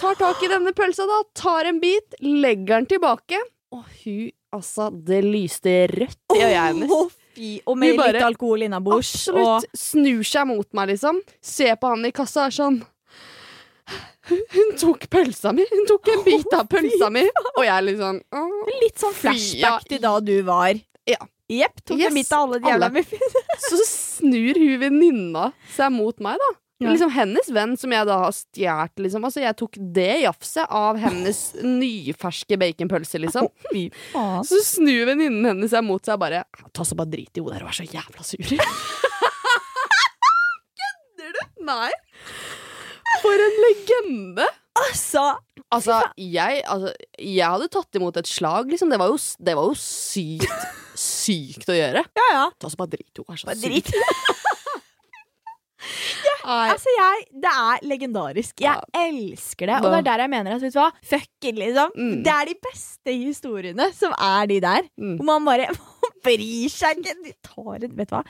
[0.01, 1.23] Tar tak i denne pølsa, da.
[1.37, 3.41] Tar en bit, legger den tilbake.
[3.75, 6.95] Og hun, altså, det lyste rødt i øya hennes.
[7.69, 9.13] Og med bare- litt alkohol innabords.
[9.29, 9.69] Absolutt.
[9.77, 11.21] Snur seg mot meg, liksom.
[11.41, 12.81] Ser på han i kassa og er sånn
[14.31, 15.65] Hun tok pølsa mi!
[15.71, 17.25] Hun tok en bit av pølsa mi!
[17.57, 18.73] Og jeg liksom sånn «Åh».
[18.85, 20.79] Litt sånn flashback til da du var.
[21.09, 21.19] Ja.
[21.51, 21.81] Jepp.
[21.83, 23.01] Tok Yes, en bit av alle de jævla alle.
[23.01, 23.39] muffins.
[23.67, 26.51] Så snur hun venninna seg mot meg, da.
[26.81, 26.89] Ja.
[26.95, 29.25] Liksom Hennes venn som jeg da har stjålet, liksom.
[29.27, 33.51] Altså, jeg tok det jafset av hennes nyferske baconpølse, liksom.
[34.49, 37.59] Så snur venninnen hennes seg mot seg og bare Ta så bare drit i henne
[37.59, 38.47] der og vær så jævla sur.
[40.81, 41.43] Kødder du?
[41.69, 41.91] Nei.
[43.19, 44.47] For en legende!
[44.81, 45.33] Altså,
[45.71, 46.91] Altså jeg, altså,
[47.23, 48.91] jeg hadde tatt imot et slag, liksom.
[48.91, 50.51] Det var jo, det var jo sykt,
[50.99, 52.03] sykt å gjøre.
[52.19, 52.47] ja ja.
[52.59, 53.93] Ta så bare drit så Bare drit.
[56.27, 58.59] ja, Altså, jeg, det er legendarisk.
[58.65, 59.79] Jeg elsker det.
[59.79, 61.95] Og det er der jeg mener at, vet du hva, fuck it, liksom.
[61.95, 62.19] Mm.
[62.27, 64.91] Det er de beste historiene som er de der.
[64.99, 65.15] Mm.
[65.21, 65.71] Hvor man bare
[66.25, 67.17] bryr seg ikke.
[67.25, 68.25] De tar en, vet du hva.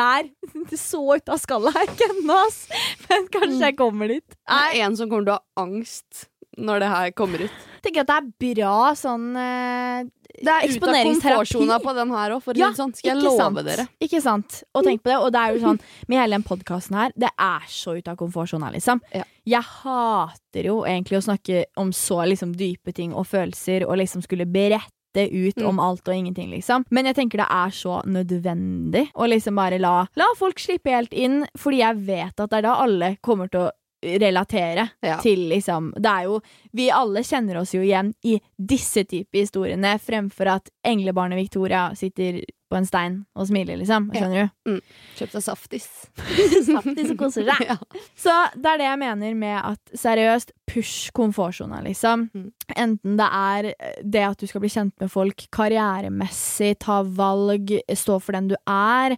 [0.00, 0.30] Der.
[0.70, 2.64] Det så ut av skallet her ikke ennå, ass.
[3.08, 4.26] Men kanskje jeg kommer dit.
[4.36, 6.26] Det er en som kommer til å ha angst
[6.60, 7.60] når det her kommer ut.
[7.84, 10.02] Tenker at det er bra sånn eh,
[10.40, 12.92] Det er ut av komfortsona på den her òg, for Ja, sånn.
[12.96, 13.62] Skal jeg love sant?
[13.66, 13.86] dere.
[14.04, 14.60] Ikke sant?
[14.76, 15.80] Og tenk på det, og det er jo sånn
[16.10, 19.00] med hele den podkasten her, det er så ut av komfortsona, liksom.
[19.16, 19.24] Ja.
[19.48, 24.26] Jeg hater jo egentlig å snakke om så liksom dype ting og følelser, og liksom
[24.26, 25.66] skulle berette ut Mm.
[25.68, 26.84] om alt og ingenting, liksom.
[26.90, 31.12] Men jeg tenker det er så nødvendig å liksom bare la, la folk slippe helt
[31.12, 33.70] inn, fordi jeg vet at det er da alle kommer til å
[34.02, 35.18] relatere Ja.
[35.20, 36.40] til liksom Det er jo
[36.72, 42.42] Vi alle kjenner oss jo igjen i disse typer historiene, fremfor at englebarnet Victoria sitter
[42.70, 44.08] på en stein og smiler, liksom.
[44.14, 44.28] Ja.
[44.30, 44.70] du?
[44.70, 44.78] Mm.
[45.18, 45.88] Kjøpt deg saftis.
[46.68, 47.66] Saftis og koser deg.
[47.70, 47.76] Ja.
[48.18, 52.28] Så det er det jeg mener med at seriøst, push komfortsona, liksom.
[52.34, 52.48] Mm.
[52.78, 53.68] Enten det er
[54.06, 58.56] det at du skal bli kjent med folk karrieremessig, ta valg, stå for den du
[58.70, 59.16] er.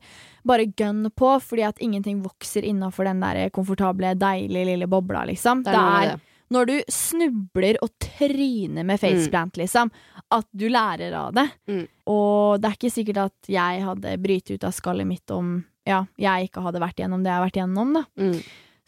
[0.48, 5.64] Bare gønn på, fordi at ingenting vokser innafor den der komfortable, deilige lille bobla, liksom.
[5.66, 6.28] Det er det er.
[6.52, 9.92] Når du snubler og tryner med faceplant, liksom,
[10.32, 11.46] at du lærer av det.
[11.70, 11.84] Mm.
[12.12, 16.04] Og det er ikke sikkert at jeg hadde brytet ut av skallet mitt om ja,
[16.20, 18.04] jeg ikke hadde vært gjennom det jeg har vært gjennom, da.
[18.20, 18.36] Mm.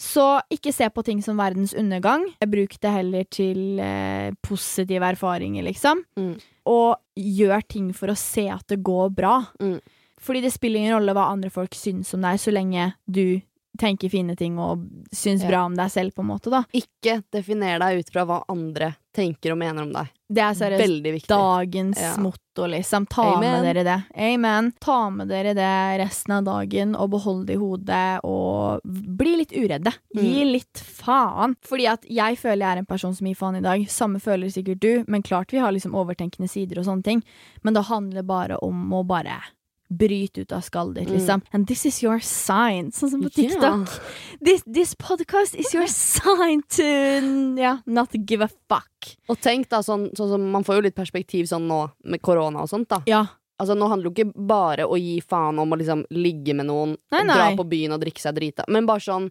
[0.05, 2.27] Så ikke se på ting som verdens undergang.
[2.51, 6.03] Bruk det heller til eh, positive erfaringer, liksom.
[6.19, 6.35] Mm.
[6.71, 9.37] Og gjør ting for å se at det går bra.
[9.63, 9.79] Mm.
[10.25, 13.41] Fordi det spiller ingen rolle hva andre folk syns om deg, så lenge du
[13.79, 15.49] tenker fine ting og syns Ja.
[15.49, 16.65] bra om deg selv, på en måte, da.
[16.73, 20.09] Ikke definer deg ut fra hva andre tenker og mener om deg.
[20.31, 22.17] Det er seriøst dagens Ja.
[22.17, 23.07] motto, liksom.
[23.09, 23.63] Ta Amen.
[23.63, 24.05] med dere det.
[24.17, 24.73] Amen.
[24.81, 29.53] Ta med dere det resten av dagen, og behold det i hodet, og bli litt
[29.53, 29.93] uredde.
[30.15, 30.53] Gi Mm.
[30.53, 31.57] litt faen.
[31.63, 33.87] Fordi at jeg føler jeg er en person som gir faen i dag.
[33.89, 37.23] Samme føler sikkert du, men klart vi har liksom overtenkende sider og sånne ting.
[37.63, 39.43] Men det handler bare om å bare
[39.99, 41.15] bryte ut av skallet ditt, Mm.
[41.19, 41.43] liksom.
[41.53, 42.91] And this is your sign.
[42.93, 43.63] Sånn som på TikTok.
[43.63, 44.39] Yeah.
[44.45, 46.83] This, this podcast is your sign to
[47.61, 49.15] yeah, not give a fuck.
[49.29, 52.63] Og tenk da, sånn, sånn sånn Man får jo litt perspektiv sånn nå med korona
[52.63, 53.03] og sånt, da.
[53.07, 53.27] Ja.
[53.61, 56.67] Altså, nå handler det jo ikke bare å gi faen om å liksom ligge med
[56.67, 59.29] noen, Nei, dra på byen og drikke seg drita, men bare sånn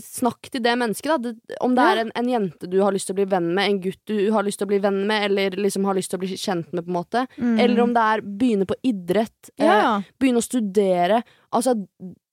[0.00, 1.18] Snakk til det mennesket, da.
[1.18, 1.92] Det, om det Ja.
[1.94, 4.30] er en, en jente du har lyst til å bli venn med, en gutt du
[4.32, 6.72] har lyst til å bli venn med, eller liksom har lyst til å bli kjent
[6.72, 7.26] med, på en måte.
[7.38, 7.58] Mm.
[7.60, 11.22] Eller om det er begynne på idrett, eh, begynne å studere.
[11.52, 11.74] Altså,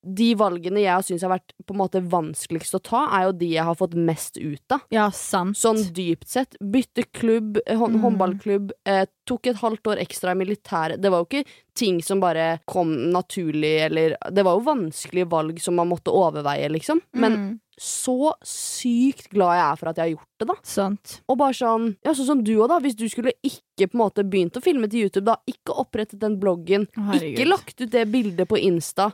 [0.04, 3.50] de valgene jeg syns har vært på en måte vanskeligst å ta, er jo de
[3.54, 4.82] jeg har fått mest ut av.
[4.90, 5.56] ja, sant.
[5.58, 6.56] Sånn dypt sett.
[6.60, 8.02] Bytte klubb, eh, hånd, Mm.
[8.02, 8.72] håndballklubb.
[8.86, 11.00] Eh, tok et halvt år ekstra i militæret.
[11.02, 11.46] Det var jo ikke
[11.76, 16.70] ting som bare kom naturlig, eller Det var jo vanskelige valg som man måtte overveie,
[16.70, 17.02] liksom.
[17.14, 17.60] Men mm.
[17.82, 20.56] Så sykt glad jeg er for at jeg har gjort det, da.
[20.68, 21.14] Sant.
[21.30, 22.78] Og bare sånn, ja, sånn som du òg, da.
[22.84, 25.38] Hvis du skulle ikke på en måte begynt å filme til YouTube, da.
[25.50, 26.86] Ikke opprettet den bloggen.
[26.94, 27.18] Å.
[27.18, 29.10] Ikke lagt ut det bildet på Insta.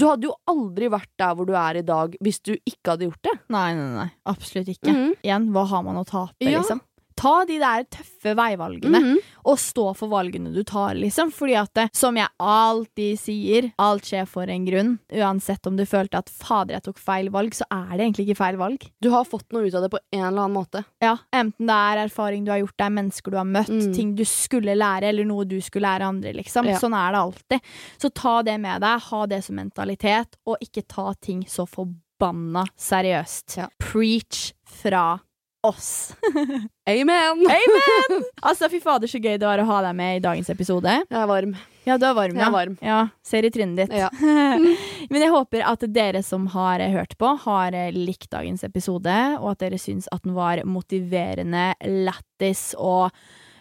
[0.00, 3.10] Du hadde jo aldri vært der hvor du er i dag hvis du ikke hadde
[3.10, 3.36] gjort det.
[3.52, 4.08] Nei, nei, nei.
[4.32, 4.92] Absolutt ikke.
[4.96, 5.14] Mhm.
[5.22, 6.60] Igjen, hva har man å tape, Ja.
[6.62, 6.80] liksom?
[7.16, 9.16] Ta de der tøffe veivalgene, Mhm.
[9.46, 11.30] og stå for valgene du tar, liksom.
[11.32, 14.98] Fordi at, det, som jeg alltid sier, alt skjer for en grunn.
[15.12, 18.36] Uansett om du følte at 'fader, jeg tok feil valg', så er det egentlig ikke
[18.36, 18.90] feil valg.
[19.00, 20.84] Du har fått noe ut av det på en eller annen måte.
[21.00, 23.94] Ja, Enten det er erfaring du har gjort deg, mennesker du har møtt, Mm.
[23.94, 26.66] ting du skulle lære, eller noe du skulle lære andre, liksom.
[26.66, 26.76] Ja.
[26.78, 27.60] Sånn er det alltid.
[27.98, 32.66] Så ta det med deg, ha det som mentalitet, og ikke ta ting så forbanna
[32.76, 33.56] seriøst.
[33.56, 33.68] Ja.
[33.80, 35.20] Preach fra
[35.66, 36.14] oss.
[36.88, 37.46] Amen!
[37.46, 38.24] Amen!
[38.48, 40.92] altså, fy fader, så gøy det var å ha deg med i dagens episode.
[41.04, 41.56] Jeg er varm.
[41.86, 42.76] Ja, du er varm, Jeg er varm.
[42.82, 43.94] Ja, Ser i trynet ditt.
[43.94, 44.08] Ja.
[45.12, 49.52] Men jeg håper at dere som har hørt på, har eh, likt dagens episode, og
[49.52, 53.10] at dere syns at den var motiverende, lættis og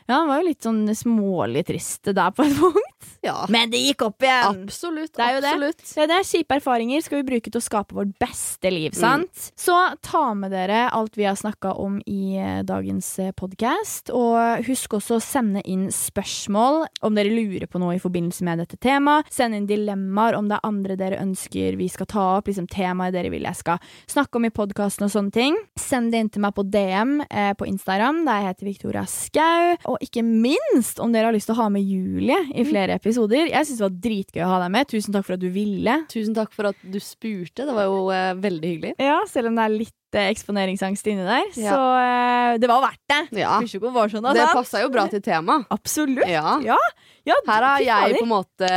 [0.06, 2.85] Ja, den var jo litt sånn smålig trist der på et punkt.
[3.26, 3.46] Ja.
[3.50, 4.64] Men det gikk opp igjen!
[4.66, 5.14] Absolutt.
[5.16, 5.52] Det er jo det.
[5.52, 5.84] absolutt.
[5.96, 6.08] det.
[6.12, 9.50] det er kjipe erfaringer skal vi bruke til å skape vårt beste liv, sant?
[9.60, 9.76] Så
[10.06, 14.12] ta med dere alt vi har snakka om i eh, dagens podkast.
[14.16, 18.62] Og husk også å sende inn spørsmål om dere lurer på noe i forbindelse med
[18.62, 19.32] dette temaet.
[19.34, 23.14] Send inn dilemmaer om det er andre dere ønsker vi skal ta opp, liksom temaer
[23.16, 23.82] dere vil jeg skal
[24.12, 25.58] snakke om i podkasten og sånne ting.
[25.80, 29.74] Send det inn til meg på DM eh, på Instagram, der jeg heter Victoria Skau.
[29.92, 33.48] Og ikke minst om dere har lyst til å ha med Julie i flere episoder.
[33.50, 34.88] Jeg syns det var dritgøy å ha deg med.
[34.92, 35.96] Tusen takk for at du ville.
[36.12, 37.66] Tusen takk for at du spurte.
[37.66, 38.94] Det var jo eh, veldig hyggelig.
[39.02, 41.50] Ja, selv om det er litt eh, eksponeringsangst inni der.
[41.58, 41.74] Ja.
[41.74, 43.22] Så eh, det var verdt det.
[43.42, 43.58] Ja.
[43.66, 44.54] Sånn, Det altså.
[44.54, 45.66] passa jo bra til temaet.
[45.74, 46.28] Absolutt.
[46.30, 46.60] Ja.
[46.66, 46.80] Ja.
[47.28, 48.72] ja Her har jeg på en måte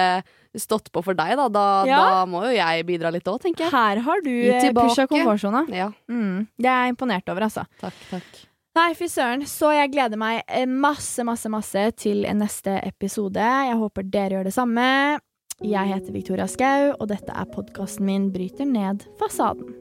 [0.59, 1.47] stått på for deg, da.
[1.53, 3.73] Da, da må jo jeg bidra litt òg, tenker jeg.
[3.75, 5.67] Her har du eh, pusha komfortsona.
[5.75, 6.47] Ja, Mm.
[6.57, 7.67] Det er jeg imponert over, altså.
[7.83, 8.47] takk, takk.
[8.79, 9.43] Nei, fy søren.
[9.49, 13.43] Så jeg gleder meg eh, masse, masse, masse til neste episode.
[13.43, 14.87] Jeg håper dere gjør det samme.
[15.66, 19.74] Jeg heter Victoria Skau, og dette er podkasten min Bryter ned fasaden.